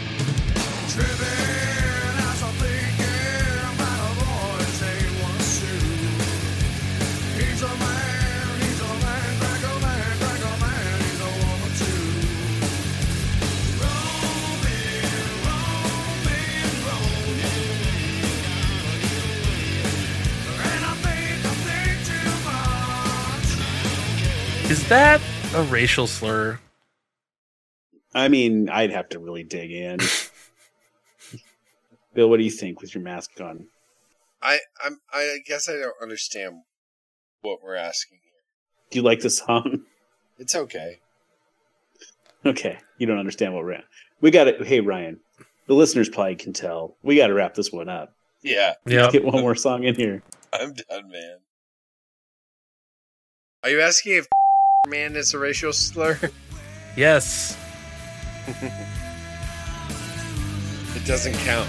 Is 24.86 24.90
that 24.90 25.20
a 25.52 25.64
racial 25.64 26.06
slur? 26.06 26.60
I 28.14 28.28
mean, 28.28 28.68
I'd 28.68 28.92
have 28.92 29.08
to 29.08 29.18
really 29.18 29.42
dig 29.42 29.72
in. 29.72 29.98
Bill, 32.14 32.30
what 32.30 32.36
do 32.36 32.44
you 32.44 32.52
think 32.52 32.80
with 32.80 32.94
your 32.94 33.02
mask 33.02 33.32
on? 33.40 33.66
I 34.40 34.60
I'm 34.84 35.00
I 35.12 35.38
guess 35.44 35.68
I 35.68 35.72
don't 35.72 35.96
understand 36.00 36.62
what 37.40 37.64
we're 37.64 37.74
asking 37.74 38.20
here. 38.22 38.40
Do 38.92 39.00
you 39.00 39.02
like 39.02 39.18
the 39.18 39.30
song? 39.30 39.80
It's 40.38 40.54
okay. 40.54 41.00
Okay, 42.44 42.78
you 42.98 43.08
don't 43.08 43.18
understand 43.18 43.54
what 43.54 43.64
we're 43.64 43.72
at. 43.72 43.86
We 44.20 44.30
got 44.30 44.46
it. 44.46 44.64
Hey, 44.64 44.78
Ryan, 44.78 45.18
the 45.66 45.74
listeners 45.74 46.08
probably 46.08 46.36
can 46.36 46.52
tell. 46.52 46.96
We 47.02 47.16
got 47.16 47.26
to 47.26 47.34
wrap 47.34 47.54
this 47.54 47.72
one 47.72 47.88
up. 47.88 48.14
Yeah, 48.40 48.74
Yeah. 48.86 49.10
Get 49.10 49.24
one 49.24 49.40
more 49.40 49.56
song 49.56 49.82
in 49.82 49.96
here. 49.96 50.22
I'm 50.52 50.74
done, 50.74 51.10
man. 51.10 51.38
Are 53.64 53.70
you 53.70 53.80
asking 53.80 54.18
if 54.18 54.28
man 54.86 55.16
is 55.16 55.34
a 55.34 55.38
racial 55.38 55.72
slur? 55.72 56.18
Yes. 56.96 57.56
It 60.94 61.04
doesn't 61.04 61.34
count. 61.34 61.68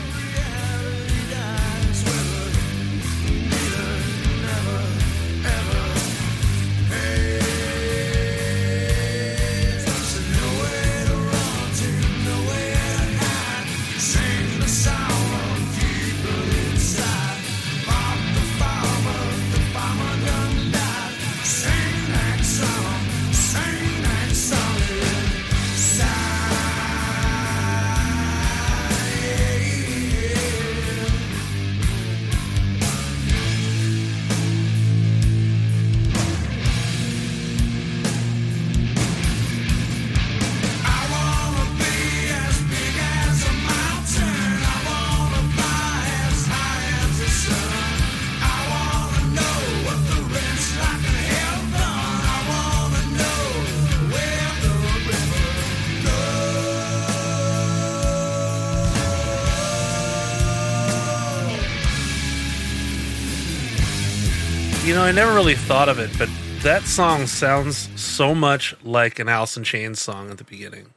Know, 64.98 65.04
I 65.04 65.12
never 65.12 65.34
really 65.36 65.54
thought 65.54 65.90
of 65.90 66.00
it, 66.00 66.10
but 66.18 66.28
that 66.64 66.82
song 66.84 67.28
sounds 67.28 67.88
so 68.02 68.34
much 68.34 68.76
like 68.84 69.20
an 69.20 69.30
Alice 69.30 69.56
in 69.56 69.64
Chains 69.64 70.02
song 70.02 70.32
at 70.32 70.40
the 70.40 70.44
beginning. 70.44 70.88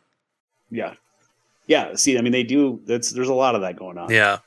Yeah, 0.70 0.94
yeah. 1.66 1.94
See, 1.96 2.16
I 2.16 2.22
mean, 2.22 2.32
they 2.32 2.42
do. 2.42 2.80
That's 2.86 3.10
there's 3.10 3.28
a 3.28 3.34
lot 3.34 3.54
of 3.54 3.60
that 3.60 3.76
going 3.76 3.98
on. 3.98 4.10
Yeah. 4.10 4.38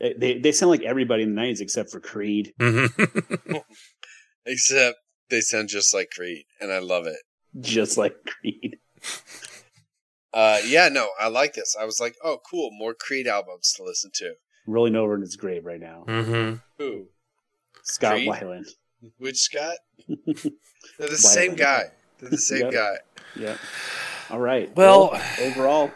they 0.00 0.38
they 0.38 0.52
sound 0.52 0.70
like 0.70 0.80
everybody 0.82 1.22
in 1.22 1.34
the 1.34 1.40
'90s 1.40 1.60
except 1.60 1.90
for 1.90 2.00
Creed. 2.00 2.54
hmm 2.58 2.86
Except 4.46 4.96
they 5.28 5.40
sound 5.42 5.68
just 5.68 5.92
like 5.92 6.10
Creed, 6.10 6.44
and 6.60 6.72
I 6.72 6.78
love 6.78 7.06
it. 7.06 7.18
just 7.60 7.98
like 7.98 8.14
Creed. 8.24 8.78
Uh, 10.34 10.60
yeah, 10.66 10.88
no, 10.88 11.08
I 11.20 11.28
like 11.28 11.52
this. 11.52 11.76
I 11.78 11.84
was 11.84 12.00
like, 12.00 12.14
oh, 12.24 12.38
cool, 12.50 12.70
more 12.72 12.94
Creed 12.98 13.26
albums 13.26 13.74
to 13.76 13.82
listen 13.84 14.10
to. 14.14 14.32
Rolling 14.66 14.96
over 14.96 15.14
in 15.14 15.20
his 15.20 15.36
grave 15.36 15.66
right 15.66 15.78
now. 15.78 16.04
hmm 16.08 16.54
Who? 16.78 17.08
Scott 17.82 18.14
Creed? 18.14 18.28
Weiland. 18.28 18.68
Which 19.18 19.38
Scott? 19.38 19.76
They're 20.08 21.08
the 21.08 21.16
same 21.16 21.54
guy. 21.54 21.90
They're 22.18 22.30
the 22.30 22.38
same 22.38 22.62
Yep. 22.62 22.72
guy. 22.72 22.94
Yeah. 23.36 23.56
All 24.30 24.38
right. 24.40 24.74
Well- 24.76 25.10
overall, 25.40 25.90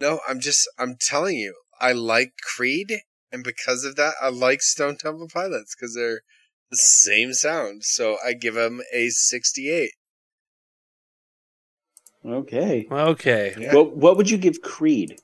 No, 0.00 0.20
I'm 0.28 0.40
just, 0.40 0.68
I'm 0.78 0.96
telling 1.00 1.36
you, 1.36 1.54
I 1.80 1.92
like 1.92 2.32
Creed, 2.56 2.92
and 3.30 3.42
because 3.44 3.84
of 3.84 3.96
that, 3.96 4.14
I 4.20 4.28
like 4.30 4.60
Stone 4.62 4.96
Temple 4.98 5.28
Pilots 5.32 5.74
because 5.74 5.94
they're 5.94 6.22
the 6.70 6.76
same 6.76 7.32
sound. 7.32 7.84
So 7.84 8.16
I 8.24 8.32
give 8.34 8.54
them 8.54 8.80
a 8.92 9.08
68. 9.10 9.90
okay. 12.24 12.86
Okay. 12.90 13.54
Yeah. 13.58 13.74
What 13.74 13.96
what 13.96 14.16
would 14.16 14.30
you 14.30 14.38
give 14.38 14.60
Creed? 14.62 15.18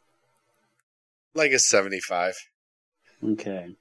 Like 1.34 1.52
a 1.52 1.58
75. 1.58 2.34
Okay. 3.24 3.74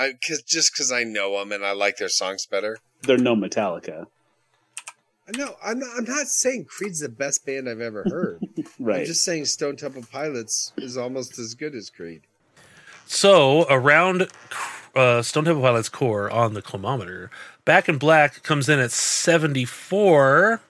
I 0.00 0.12
cause, 0.26 0.42
just 0.42 0.72
because 0.72 0.90
I 0.90 1.04
know 1.04 1.38
them 1.38 1.52
and 1.52 1.64
I 1.64 1.72
like 1.72 1.98
their 1.98 2.08
songs 2.08 2.46
better. 2.46 2.78
They're 3.02 3.18
no 3.18 3.36
Metallica. 3.36 4.06
No, 5.36 5.54
I'm 5.62 5.78
not, 5.78 5.90
I'm 5.96 6.04
not 6.04 6.26
saying 6.26 6.64
Creed's 6.64 7.00
the 7.00 7.08
best 7.08 7.46
band 7.46 7.68
I've 7.68 7.80
ever 7.80 8.04
heard. 8.08 8.40
Right. 8.80 9.00
I'm 9.00 9.06
just 9.06 9.24
saying 9.24 9.44
Stone 9.44 9.76
Temple 9.76 10.04
Pilots 10.10 10.72
is 10.78 10.96
almost 10.96 11.38
as 11.38 11.54
good 11.54 11.74
as 11.74 11.90
Creed. 11.90 12.22
So 13.04 13.66
around 13.68 14.28
uh, 14.94 15.20
Stone 15.20 15.44
Temple 15.44 15.62
Pilots 15.62 15.90
core 15.90 16.30
on 16.30 16.54
the 16.54 16.62
climometer, 16.62 17.30
Back 17.64 17.88
in 17.88 17.98
Black 17.98 18.42
comes 18.42 18.68
in 18.68 18.78
at 18.78 18.90
74. 18.90 20.60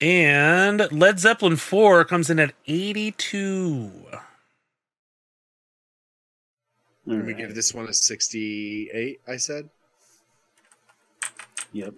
And 0.00 0.86
Led 0.92 1.18
Zeppelin 1.18 1.56
4 1.56 2.04
comes 2.04 2.28
in 2.28 2.38
at 2.38 2.52
82. 2.66 3.90
All 7.08 7.14
Let 7.14 7.24
me 7.24 7.34
give 7.34 7.54
this 7.54 7.72
one 7.72 7.86
a 7.88 7.94
68, 7.94 9.20
I 9.28 9.36
said. 9.36 9.68
Yep. 11.72 11.94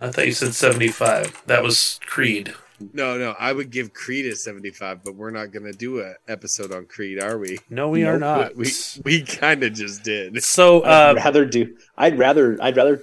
I 0.00 0.10
thought 0.10 0.26
you 0.26 0.32
said 0.32 0.54
75. 0.54 1.42
That 1.46 1.62
was 1.62 1.98
Creed. 2.04 2.54
No, 2.92 3.16
no, 3.16 3.34
I 3.38 3.52
would 3.52 3.70
give 3.70 3.94
Creed 3.94 4.26
a 4.26 4.36
75, 4.36 5.02
but 5.02 5.14
we're 5.14 5.30
not 5.30 5.50
going 5.50 5.64
to 5.64 5.72
do 5.72 6.00
an 6.00 6.16
episode 6.28 6.72
on 6.72 6.84
Creed, 6.84 7.22
are 7.22 7.38
we? 7.38 7.58
No, 7.70 7.88
we 7.88 8.04
are 8.04 8.18
not. 8.18 8.54
We 8.54 8.70
we 9.04 9.22
kind 9.22 9.62
of 9.62 9.72
just 9.72 10.02
did. 10.02 10.42
so, 10.42 10.84
I'd 10.84 11.12
uh, 11.12 11.14
rather 11.14 11.46
do. 11.46 11.74
I'd 11.96 12.18
rather. 12.18 12.58
I'd 12.60 12.76
rather. 12.76 13.02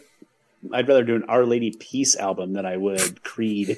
I'd 0.71 0.87
rather 0.87 1.03
do 1.03 1.15
an 1.15 1.23
Our 1.23 1.45
Lady 1.45 1.71
Peace 1.71 2.15
album 2.15 2.53
than 2.53 2.65
I 2.65 2.77
would 2.77 3.23
Creed. 3.23 3.77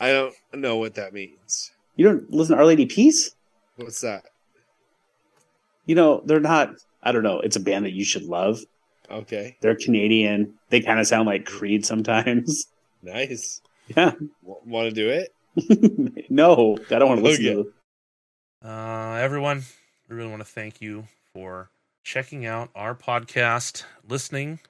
I 0.00 0.12
don't 0.12 0.34
know 0.52 0.76
what 0.76 0.94
that 0.96 1.14
means. 1.14 1.72
You 1.96 2.04
don't 2.06 2.30
listen 2.30 2.56
to 2.56 2.60
Our 2.60 2.66
Lady 2.66 2.84
Peace? 2.84 3.34
What's 3.76 4.02
that? 4.02 4.24
You 5.86 5.94
know 5.94 6.22
they're 6.24 6.40
not. 6.40 6.74
I 7.02 7.12
don't 7.12 7.22
know. 7.22 7.40
It's 7.40 7.56
a 7.56 7.60
band 7.60 7.84
that 7.84 7.92
you 7.92 8.04
should 8.04 8.24
love. 8.24 8.60
Okay, 9.10 9.56
They're 9.60 9.74
Canadian. 9.76 10.54
They 10.70 10.80
kind 10.80 10.98
of 10.98 11.06
sound 11.06 11.26
like 11.26 11.44
Creed 11.44 11.84
sometimes. 11.84 12.66
nice. 13.02 13.60
Yeah. 13.94 14.12
Want 14.42 14.88
to 14.88 14.94
do 14.94 15.10
it? 15.10 15.34
no, 16.30 16.78
I 16.90 16.98
don't 16.98 17.08
want 17.08 17.20
to 17.20 17.24
listen 17.24 17.46
Okay. 17.46 17.62
to. 18.62 18.68
Uh, 18.68 19.16
everyone, 19.16 19.64
we 20.08 20.16
really 20.16 20.30
want 20.30 20.40
to 20.40 20.46
thank 20.48 20.80
you 20.80 21.08
for 21.34 21.68
checking 22.04 22.46
out 22.46 22.70
our 22.74 22.94
podcast, 22.94 23.84
listening, 24.08 24.60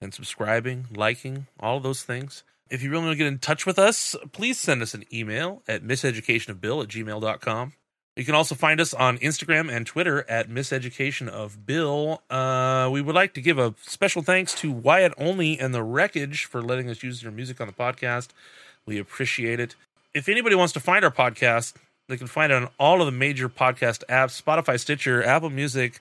and 0.00 0.14
subscribing, 0.14 0.86
liking, 0.94 1.46
all 1.58 1.76
of 1.76 1.82
those 1.82 2.02
things. 2.02 2.42
If 2.70 2.82
you 2.82 2.90
really 2.90 3.04
want 3.04 3.14
to 3.14 3.18
get 3.18 3.26
in 3.26 3.38
touch 3.38 3.66
with 3.66 3.78
us, 3.78 4.14
please 4.32 4.56
send 4.58 4.80
us 4.80 4.94
an 4.94 5.04
email 5.12 5.62
at 5.68 5.82
miseducationofbill 5.82 6.84
at 6.84 6.88
gmail.com. 6.88 7.72
You 8.20 8.26
can 8.26 8.34
also 8.34 8.54
find 8.54 8.82
us 8.82 8.92
on 8.92 9.16
Instagram 9.16 9.74
and 9.74 9.86
Twitter 9.86 10.28
at 10.28 10.50
Miseducation 10.50 11.26
of 11.26 11.64
Bill. 11.64 12.20
Uh, 12.28 12.90
we 12.92 13.00
would 13.00 13.14
like 13.14 13.32
to 13.32 13.40
give 13.40 13.58
a 13.58 13.74
special 13.80 14.20
thanks 14.20 14.54
to 14.56 14.70
Wyatt 14.70 15.14
Olney 15.16 15.58
and 15.58 15.72
the 15.72 15.82
Wreckage 15.82 16.44
for 16.44 16.60
letting 16.60 16.90
us 16.90 17.02
use 17.02 17.22
their 17.22 17.30
music 17.30 17.62
on 17.62 17.66
the 17.66 17.72
podcast. 17.72 18.28
We 18.84 18.98
appreciate 18.98 19.58
it. 19.58 19.74
If 20.12 20.28
anybody 20.28 20.54
wants 20.54 20.74
to 20.74 20.80
find 20.80 21.02
our 21.02 21.10
podcast, 21.10 21.72
they 22.08 22.18
can 22.18 22.26
find 22.26 22.52
it 22.52 22.56
on 22.56 22.68
all 22.78 23.00
of 23.00 23.06
the 23.06 23.12
major 23.12 23.48
podcast 23.48 24.04
apps 24.10 24.38
Spotify, 24.38 24.78
Stitcher, 24.78 25.24
Apple 25.24 25.48
Music, 25.48 25.98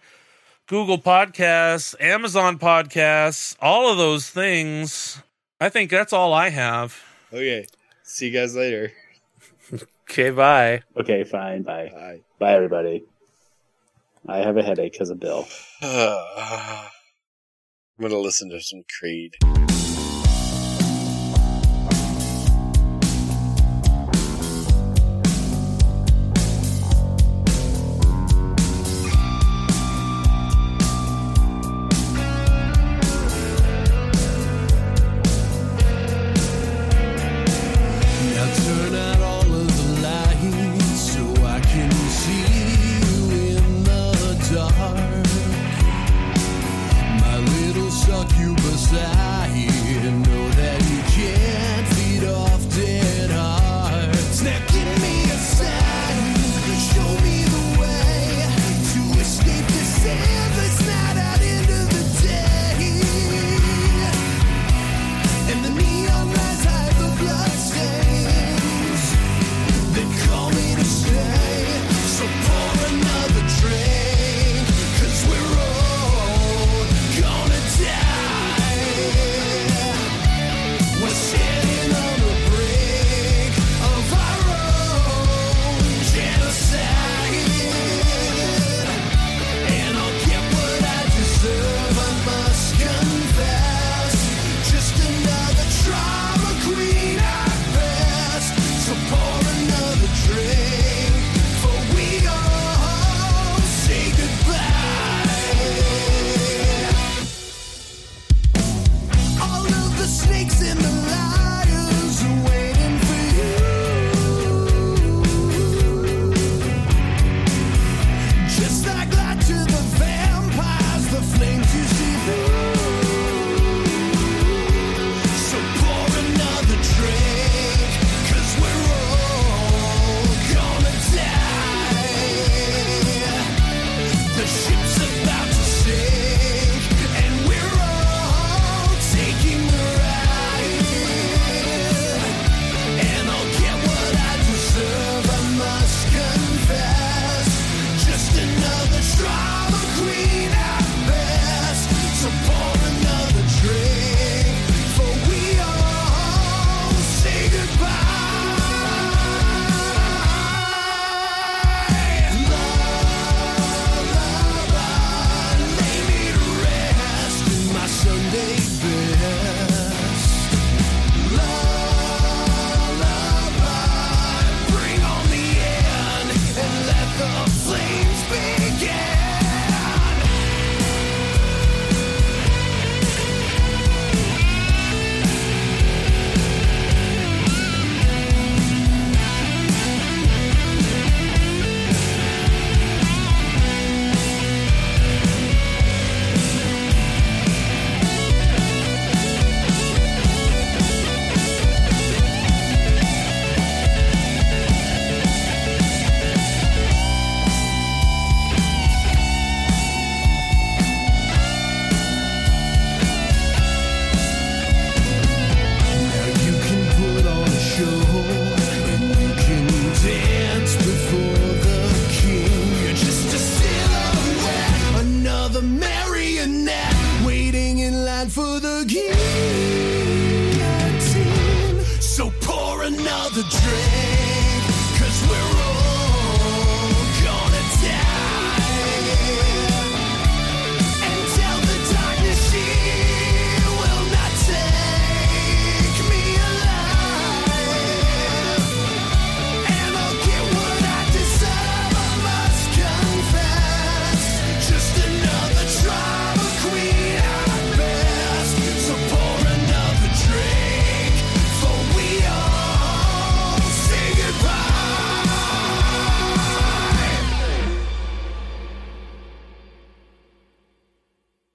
Google 0.67 0.97
Podcasts, 0.97 1.95
Amazon 2.01 2.59
Podcasts, 2.59 3.55
all 3.61 3.89
of 3.89 3.97
those 3.97 4.29
things. 4.29 5.23
I 5.61 5.69
think 5.69 5.89
that's 5.89 6.11
all 6.11 6.33
I 6.33 6.49
have. 6.49 7.01
Okay. 7.31 7.65
See 8.03 8.27
you 8.27 8.33
guys 8.33 8.57
later. 8.57 8.91
Okay, 10.09 10.31
bye. 10.31 10.81
Okay, 10.97 11.23
fine. 11.23 11.61
Bye. 11.61 11.91
Bye. 11.93 12.21
Bye, 12.39 12.53
everybody. 12.53 13.03
I 14.27 14.37
have 14.37 14.57
a 14.57 14.63
headache 14.63 14.93
because 14.93 15.11
of 15.11 15.19
Bill. 15.19 15.47
I'm 15.83 16.89
gonna 18.01 18.17
listen 18.17 18.49
to 18.49 18.59
some 18.59 18.81
Creed. 18.99 19.35
Little 48.19 48.29
succubus, 48.29 48.93
I 48.93 49.38